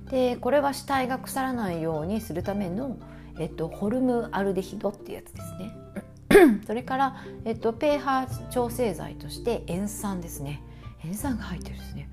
[0.10, 2.97] でこれは死体が腐らないようにするための、
[3.38, 6.62] えっと、ホルムアルデヒドっていうやつですね。
[6.66, 10.62] それから、えっと、pH 調整剤として塩酸ですね。
[11.03, 12.10] 塩酸が入ってるんですね。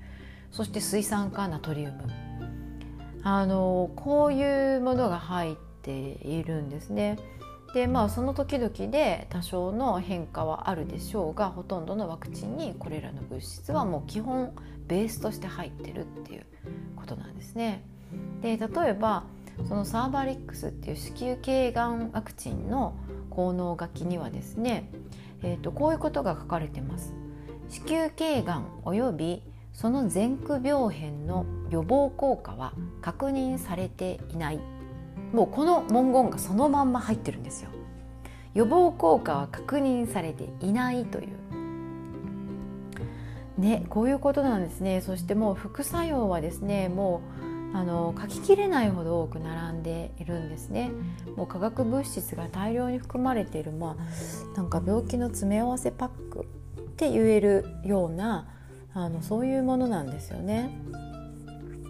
[0.51, 2.27] そして水酸化ナトリウム。
[3.23, 7.17] あのこういうものが入っているんですね。
[7.73, 14.53] でまあその時々で多少の変化はあるでしょうがほとんどのワクチンにこれらの物質はもう基本
[14.87, 16.45] ベースとして入ってるっていう
[16.95, 17.83] ことなんですね。
[18.41, 19.23] で例えば
[19.67, 22.95] そのサーバリックスっていう子宮頸がんワクチンの
[23.29, 24.89] 効能書きにはですね、
[25.43, 27.13] えーと、こういうことが書かれてます。
[27.69, 29.43] 子宮頸がんおび
[29.73, 34.59] その前駆病変の予防効果は確認されていない
[35.33, 37.69] もうこの文言がそのまんま入ってるんですよ。
[38.53, 41.37] 予防効果は確認されていないという。
[43.57, 45.01] ねこういうことなんですね。
[45.01, 47.21] そしてもう副作用はですねも
[47.73, 50.91] うあの書ききれないほど多く並んでいるんですね。
[51.35, 58.47] もう化学物質が大量に含まれているまあなんか病気の詰め合わせパックって言えるような
[58.93, 60.71] あのそういうものなんですよね。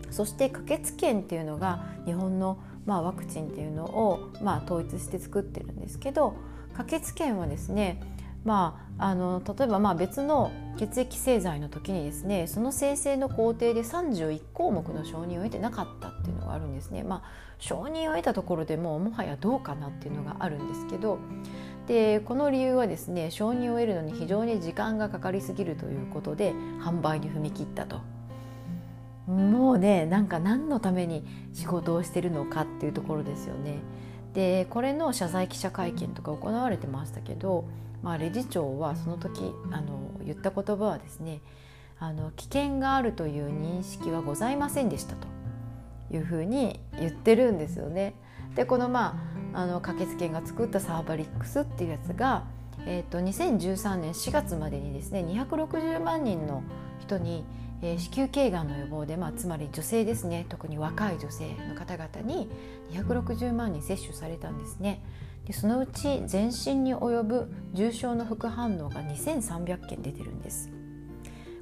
[0.10, 2.58] そして可決権っていうのが日本の
[2.88, 6.36] まあ、ワクチンっていうのを、まあ、統一して作ってるんですけど
[6.74, 8.02] 可決権はですね
[8.48, 17.04] まあ、あの例えばまあ別の血液製剤の時にですねその生成の工程で31項目の承認を得てなかったっていうのがあるんですね。
[17.04, 17.24] まあ、
[17.60, 21.20] 承認を得たところでももはやどうかなっていうのがあるんですけど
[21.88, 28.00] でこの理由はですね承認を得るのに非常に時間がかかりすぎるということで販売に踏み切ったと。
[29.28, 31.24] もうねなんか何のために
[31.54, 33.80] 仕事をしてるのかっていうところですよね。
[34.34, 37.66] でこれの謝罪記者会見とか行われてましたけど、
[38.04, 41.42] まあ、理事長はその時あの言った言葉はですね
[42.00, 45.28] あの危険があるという認識はございませんでしたと
[46.12, 48.14] いうふうに言ってるんですよね。
[48.56, 49.20] でこのま
[49.54, 52.46] ああの駆けつけが作ったサーバリックスっていうやつが、
[52.86, 56.62] えーと、と2013年4月までにですね260万人の
[57.00, 57.44] 人に
[57.82, 62.50] えー、子宮頸がんの予防で、まあ、つまり女性ですね特に若い女性の方々に
[62.92, 65.04] 260万人接種されたんですね。
[65.46, 70.70] でそのうち全身に及ぶ重症の副反応が2300件出てるんです。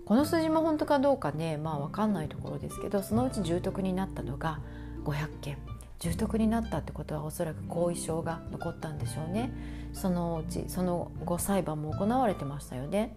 [0.06, 4.60] この数字も本当かどうかねまあ分かんないところですけどそのうち重篤になったのが
[5.04, 5.58] 500件。
[6.00, 9.52] 重篤になったってことはおそらく後遺症が残ったんでしょうね。
[9.94, 13.16] そのうちその後裁判も行われてましたよね。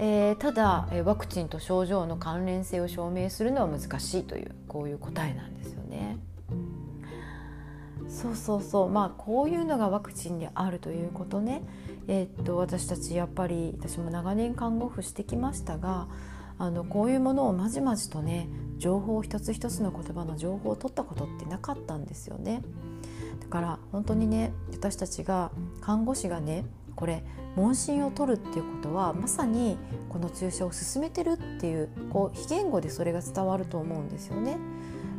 [0.00, 6.18] えー、ただワクチンと症状の関連性を証明するのは難しいというこういう答えなんですよね。
[8.08, 11.62] そうそうそうまあこういうのがワクチンであるということね、
[12.06, 16.08] えー、っと私たちやっぱり私も長年看護婦してきましたが
[16.58, 22.62] あのこういうものをまじまじとね情報一つ一つの言葉の情報を取ったことってなかったんですよね。
[23.40, 26.64] だから本当にね私たちが看護師がね
[26.98, 27.22] これ
[27.54, 29.78] 問診を取るっていうことはまさに
[30.08, 34.58] この注射を進めてるっていうこう非言語でそれが伝わると思うんですよね。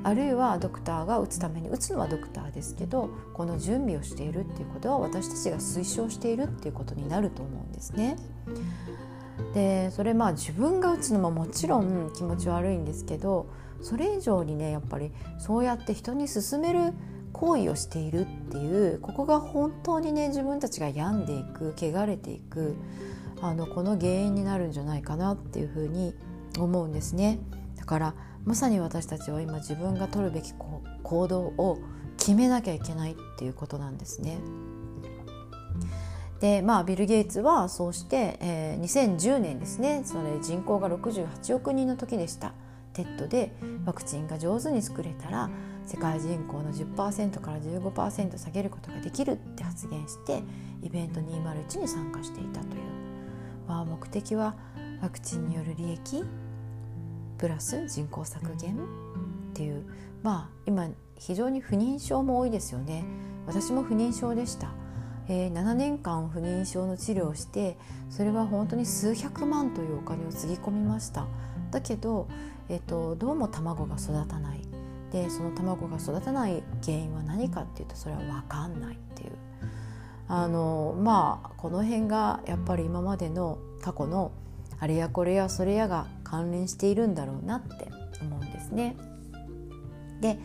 [0.03, 8.17] あるいはドクターが打つために打つのはドクターですけどこの準備をしているっていうことは私たちが推奨しているっていうことになると思うんですね。
[9.53, 13.47] でそれまあ自分が打つのももちろん気持ち悪いんですけど
[13.82, 16.93] それ以上にねやっぱりそうやって人に勧める
[17.34, 22.75] 行為をしているっていうここが本当にね自分たちが病んでいく汚れていく
[23.41, 26.13] あのこの原因になるんじゃないかなっていうふうに
[26.57, 27.39] 思うんですね。
[27.77, 28.15] だから
[28.45, 31.80] まさに私たちは今自分が取るべき行動を
[32.17, 34.39] 決めなきゃいけないっていうことなんですね。
[36.39, 40.01] でまあビル・ゲイツはそうして、えー、2010年ですね。
[40.05, 42.53] それ人口が68億人の時でした。
[42.93, 43.53] テッドで
[43.86, 45.49] ワクチンが上手に作れたら
[45.89, 50.43] 世界人口の10%から15%下げることができるって発言して
[50.83, 52.83] イベント201に参加していたという、
[53.67, 54.55] まあ、目的は
[55.01, 56.23] ワクチンによる利益
[57.39, 58.79] プラス人口削減っ
[59.53, 59.83] ていう。
[60.21, 63.03] まあ今非常に不妊症も多いですよね。
[63.47, 64.69] 私も不妊症でした、
[65.27, 67.77] えー、7年間不妊症の治療をして
[68.09, 71.25] それは本当に数百万というお金をつぎ込みました。
[71.71, 72.27] だけど、
[72.67, 74.68] えーとどうも卵が育たない。
[75.12, 79.32] でその卵が育たない原因は何かっていうとそれは分かんないっていう
[80.28, 84.32] あのまあこの辺がやっぱり今までの過去の
[84.80, 87.89] あれやこれやそれやが関連しているんだろうなって
[88.22, 88.95] 思うんですね。
[90.22, 90.38] で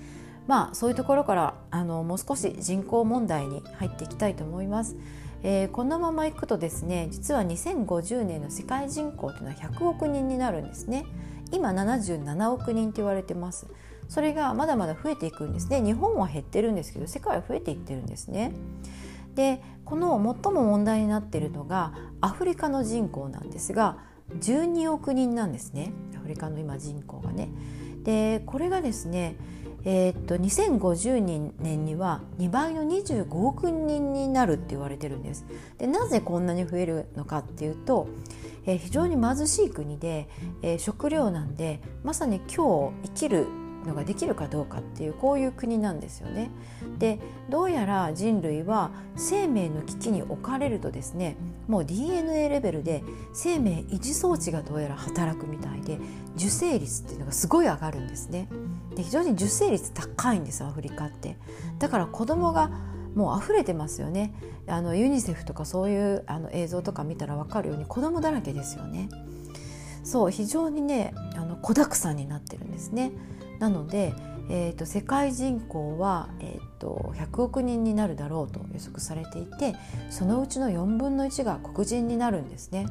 [0.46, 4.96] まあそういうところからあのもう少し人口問題に入っていきたいと思います。
[5.42, 11.04] えー、このままいくとですね実は2050年の世界人口というのは100億人になるんですね。
[11.52, 13.66] 今77億人と言われてます。
[14.14, 15.82] それがまだまだ増えていくんですね。
[15.82, 18.52] 日本は減ってるんですけど世界は増えていってるんですね。
[19.34, 20.12] でこの
[20.44, 23.98] 最も問題になっているのがアフリカの人口なんですが
[24.38, 27.48] 12億人なんですねアフリカの今人口がね。
[28.04, 29.34] でこれがですね
[29.84, 35.44] えー、っと2050年には2倍の25億人になるって言われてるんです。
[35.78, 38.06] でなぜこんなに増えるのかっていうと、
[38.64, 40.28] えー、非常に貧しい国で、
[40.62, 46.50] えー、食料なんでまさに今日生きるのができるかどうかっていうこういう国なんですよね。
[46.98, 47.18] で
[47.50, 51.36] どうやら人類は生命の危機に置かれるとですね
[51.68, 55.98] もう DNA レベルで生命維持装置がどうやら働くみたいで
[56.36, 58.48] 受精率っていうのがすごい上がるんですね。
[58.96, 61.36] で非常に受精率高いんですアフリカって。
[61.78, 62.70] だから子供が
[63.14, 64.34] もう溢れてますよね
[64.66, 69.08] あのユニセフとかそういうあの映像とか見たら分かるように子供だらけですよね
[70.02, 73.12] そう非常にねあの子だくさんになってるんですね
[73.58, 74.14] なので、
[74.48, 79.74] えーと、世界人口は、えーと、100億人になるだろうと予測されていて
[80.10, 82.86] そのうちの4分の1が黒人になるんですね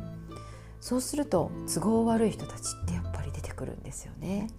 [0.82, 4.50] そうすると都合悪い人たちってやっぱり出てくるんですよね。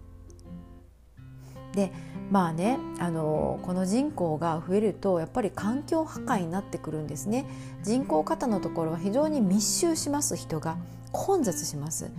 [1.75, 1.93] で
[2.31, 7.47] まあねあのこの人口が増えるとやっぱり環境破壊になってくるんですね。
[7.83, 10.77] 人口過多のところは非常に密集します人が
[11.13, 12.11] 混雑します。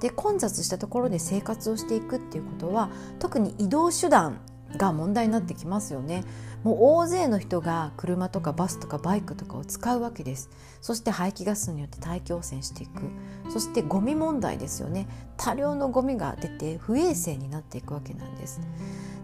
[0.00, 4.38] で混雑したところで生活をしていくっていうことは特に移動手段
[4.78, 6.24] が問題になってきますよね。
[6.62, 10.50] もう大勢の人が車とかバスとかバイクとかを使うわけです。
[10.80, 13.02] そして排気ガスによって大気汚染していく。
[13.50, 15.06] そしてゴミ問題ですよね。
[15.36, 18.60] 多量のゴミが出て不衛生になっていくわけなんです。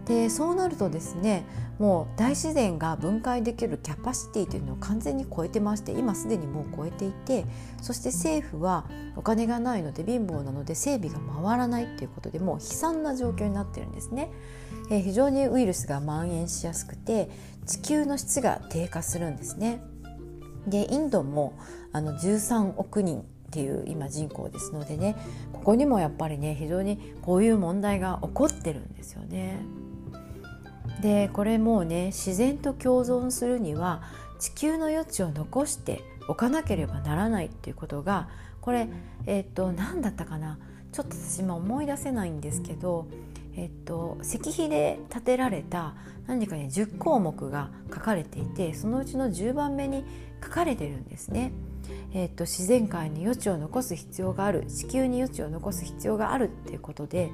[0.05, 1.45] でそうなるとですね
[1.79, 7.45] もう大自然が分解できるキャパシティというのを完全に超えてまして今すでにもう超えていて
[7.81, 8.85] そして政府は
[9.15, 14.31] お金がないので貧乏なので整備が回らないということでもう悲惨な状況になってるんですね。
[14.89, 17.29] えー、非常にウイルスが蔓延しやすくて
[17.65, 19.81] 地球の質が低下するんですね。
[20.67, 21.53] でインドも
[21.91, 25.15] あの13億人っていう今人口ですのでね
[25.53, 29.57] ここにもやっぱりね非常にこういう問題が起こってるんですよね。
[31.01, 34.03] でこれもうね自然と共存するには
[34.39, 38.29] 地球の余地を残しておかなければならないっていうことが
[38.61, 38.87] これ
[39.25, 40.59] えっ、と何だったかな？
[40.91, 43.07] ちょっと私今思い出せないんですけど
[43.55, 45.95] えっと、石碑で建てられた
[46.27, 50.05] 何かね10項目が書かれていてそのうちの10番目に
[50.43, 51.51] 書かれてるんですね。
[52.13, 57.31] えっと、自然界に余地を残す必要がある地球に余地を残す必要があるっていうことで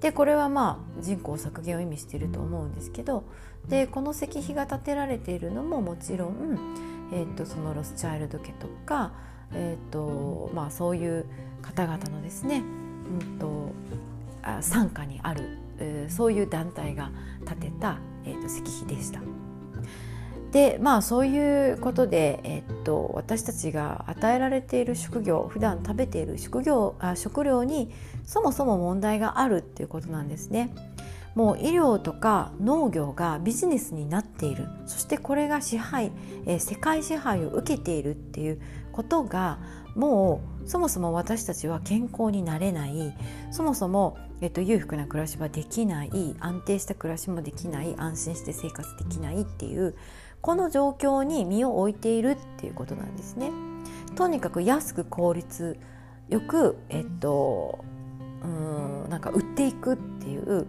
[0.00, 3.24] でこれはまあ人口削減を意味していると思うんですけど
[3.68, 9.12] でこの石碑が建てられているのももちろん、えっと、そのロスチャイルド家とか、
[9.54, 11.26] えっとまあ、そういう
[11.60, 12.62] 方々のですね、
[13.20, 13.72] うんと
[14.42, 15.58] 傘下にある
[16.08, 17.10] そういう団体が
[17.46, 19.20] 建てた、えーと、石碑でした。
[20.52, 27.90] でまあそういうことで、えっと、私たちが与えられている職業普段食べている職業あ食料に
[28.26, 30.74] そもそも問題があるっていうことなんですね。
[31.34, 36.12] もう医療とか農業がビジネスになっているそしてこれが支配、
[36.44, 38.60] えー、世界支配を受けているっていう
[38.92, 39.58] ことが
[39.94, 43.14] もうそもそも私たちは健康になれない
[43.50, 49.94] そもそも、えっと、裕福な暮らしはできない安定した暮らしもできない安心して生活できないっていう
[50.40, 53.52] この状況に身を置いているっていうことなんですね。
[54.16, 55.78] とにかく安く効率
[56.28, 57.84] よく、えっと、
[58.42, 60.66] うんなんか売っていくっていう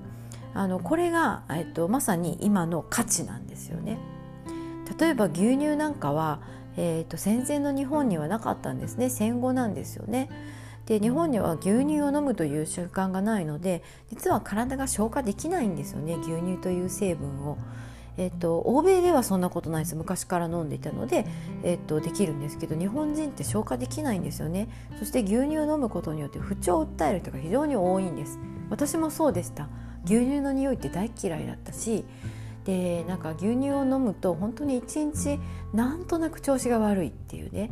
[0.53, 3.97] あのこれが、えっと、まさに今の価値なんですよね。
[4.99, 6.41] 例えば牛乳なんかは
[6.76, 10.30] えーと、戦前の日本にはなかったんですね戦後なんですよね。
[10.86, 17.57] で日本には牛乳を飲むという習慣がないので実は体が消化できないんですよね牛乳という成分を。
[18.15, 19.95] えっと、欧米ではそんなことないです。
[19.95, 21.25] 昔から飲んでいたので、
[21.63, 24.67] えっと、できるんですけど日本人って消化できないんですよね。
[24.99, 28.38] そして牛乳を飲むことによって不調を訴える人が非常に多いんです。
[28.69, 29.67] 私もそうでした。
[30.05, 32.05] 牛乳の匂いって大嫌いだったし
[32.65, 35.39] でなんか牛乳を飲むと本当に一日
[35.73, 37.71] なんとなく調子が悪いっていうね。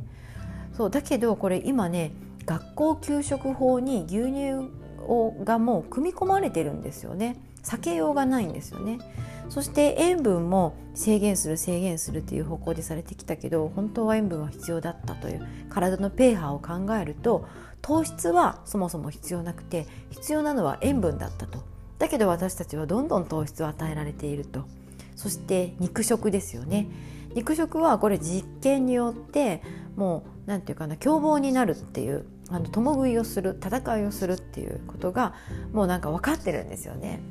[0.74, 2.14] そうだけどこれ今ね
[2.52, 4.70] 学校給食法に牛乳
[5.08, 7.38] をがもう組み込まれてるんですよね。
[7.64, 9.00] 避けようがないんですよね。
[9.48, 17.46] そして塩分も制限する制限するっていう方向でされてきたけど本当は塩分は必要だったという体のペーハーを考えると
[17.82, 21.60] 糖質はそもそも必要なくて必要なのは塩分だったと。
[22.00, 24.66] だけど私たちはどんどん糖質を与えられていると。
[25.16, 26.90] そして肉食ですよね。
[27.34, 29.62] 肉食はこれ実験によって
[29.96, 35.34] もう何て言うかな凶暴になるっていうあの共食いをする戦いをするっていうことが
[35.74, 37.22] もうなんか分かってるんですよね。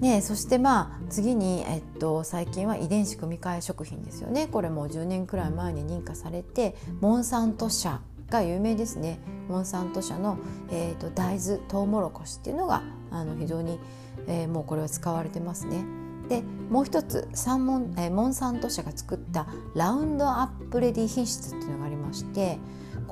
[0.00, 10.38] ね、そしてまあ次に、えっと、最近は遺伝子組み換え食品ですよねこれも10年くらい前に認可されてモンサント社が有名ですねモンサント社の、
[10.72, 12.82] えーと、大豆トウモロコシっていうのが
[13.12, 13.78] あの非常に、
[14.26, 15.84] えー、もうこれは使われてますね。
[16.28, 22.58] でもう一つサンモン、えー、モンサント社が作ったラウンドアップレディ品質っていうのがありまして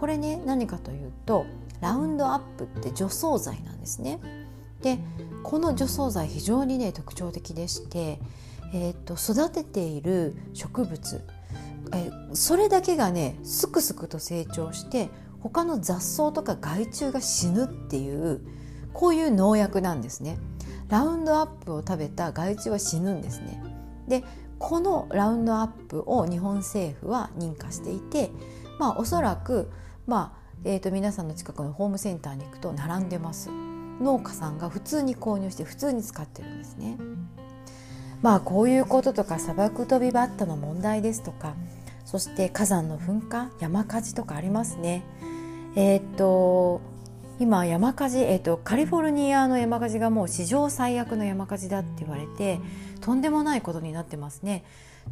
[0.01, 1.45] これね何かというと
[1.83, 4.19] ラウンドアップって除草剤なんですね。
[4.81, 4.99] で
[5.43, 8.19] この除草剤非常にね特徴的でして、
[8.73, 11.23] えーと、育てている植物、
[11.93, 18.41] えそれだけがねすくすくと成長して他の雑草とか害虫が死ぬっていう
[18.95, 20.39] こういう農薬なんですね。
[20.89, 23.63] ラウンドアップを食べた害虫は死ぬんですね。
[24.09, 24.25] で
[24.59, 28.31] このラウンドアップを日本政府は認可していて
[28.79, 29.71] まあおそらく
[30.11, 33.49] まあえーと、皆さんの近くのホームセンターに行くと並んでます
[34.01, 36.99] 農家さんが普通に購入して普通に使ってるんですね。
[38.21, 41.55] まあこういうこととか砂漠飛びバッタの問題ですとか
[42.05, 45.05] そして火山の噴火山火事とかありますね。
[45.77, 46.81] えっ、と
[47.39, 52.59] 今山火事、えーと、カリフォルニアの山火事がもう史上最悪の山火事だって言われて
[53.01, 54.65] とんでもないことになってますね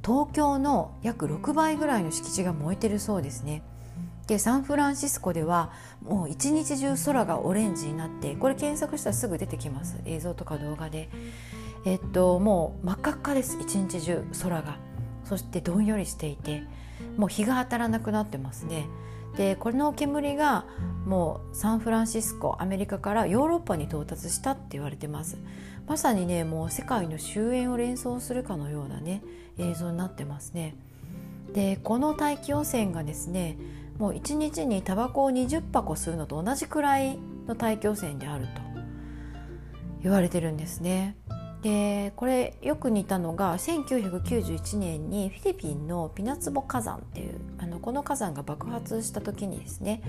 [0.04, 3.62] 東京の約6倍ぐらいの敷地が燃えてるそうですね
[4.28, 5.72] でサンフランシスコでは
[6.02, 9.98] もう一日中空がオレンジになってこれ検索したらすぐ出てきます。
[10.04, 11.08] 映像とか動画で。
[11.84, 13.58] えっともう真っ赤っかです。
[13.60, 14.76] 一日中空が。
[15.24, 16.62] そしてどんよりしていて
[17.16, 18.86] もう日が当たらなくなってますね。
[19.36, 20.66] でこの煙が
[21.06, 25.38] もうサンフランシスコアメリカからヨーロッパに到達したって言われてます。
[25.86, 29.22] まさにねもう世界の終焉を連想するかのようなね
[29.56, 30.74] 映像になってますね。
[31.54, 33.56] でこの大気汚染がですね
[33.98, 38.62] もう1日にタバコを20箱吸うのと同じくらいの大気汚染であると
[40.02, 41.16] 言われてるんですね。
[41.62, 50.02] でこれよく似たのが1991年にフィリピンのピナツボ火山っていうあのこの火山が爆発した時にですね、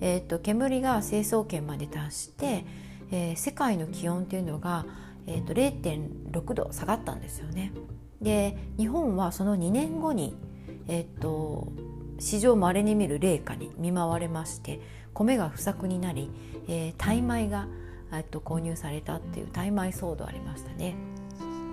[0.00, 2.64] えーと、煙が成層圏まで達して、
[3.12, 4.86] えー、世界の気温っていうのが、
[5.28, 7.72] えーと、と0.6度下がったんですよね。
[8.20, 10.36] で日本はその2年後に、
[10.88, 11.72] えーと
[12.18, 14.80] 史上まれに見る冷夏に見舞われまして
[15.14, 16.30] 米が不作になり、
[16.68, 17.66] えー、タイ米が
[18.12, 20.94] えっと、購入されたっていうタイ米騒動ありましたね。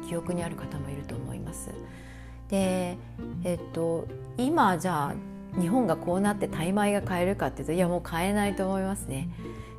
[0.08, 1.72] 記憶にある方もいると思います。
[2.50, 2.98] で
[3.44, 9.30] えっと今じゃあ日本がこうなってタイ米が買えるかっていうといやもう買えないと思いますね、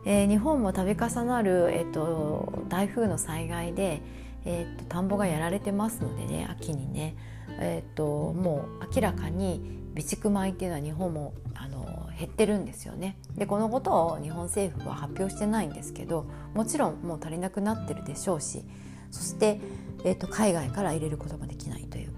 [0.05, 4.01] えー、日本も度重なる、えっと、台風の災害で、
[4.45, 7.14] えっと、田んぼがやられてますのでね秋にね、
[7.61, 9.61] えっと、もう明らかに
[9.97, 18.62] 備蓄米っていうのは日本もあの減ってるんですよねでこのことを日本政府は発表してないんですけどもちろんもう足りなくなってるでしょうし
[19.11, 19.61] そして、
[20.05, 22.12] えーと、海外から入れることもできないという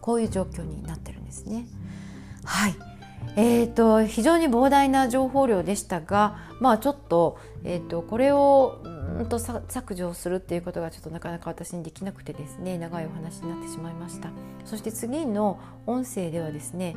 [0.00, 1.66] こういう状況になってるんですね。
[2.44, 2.76] はい
[3.34, 8.80] えーと、非常に膨大な情報量でしたが、まあ、ちょっと,、えーとこれを
[9.22, 14.30] んと削除するっていうことがちょっとなかなか私にできなくてですね長いお話になってしまいました。
[14.64, 16.96] そして次の音声ではですね、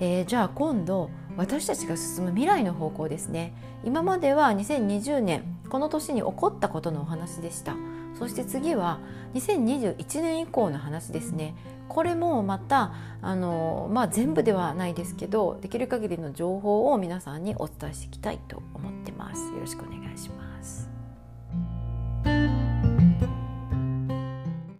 [0.00, 3.54] えー、じゃあ今度私たちが進む未来の方向ですね。
[3.84, 7.74] 今までは2020年この年に起こったことのお話でした。
[8.18, 8.98] そして次は
[9.34, 11.54] 2021年以降の話ですね。
[11.88, 12.92] これもまた
[13.22, 19.52] あの、まあ、全部ではないですけどできる限りの情報を皆さんにお伝えしていきたいと思ってます。
[19.52, 20.45] よろしくお願いします。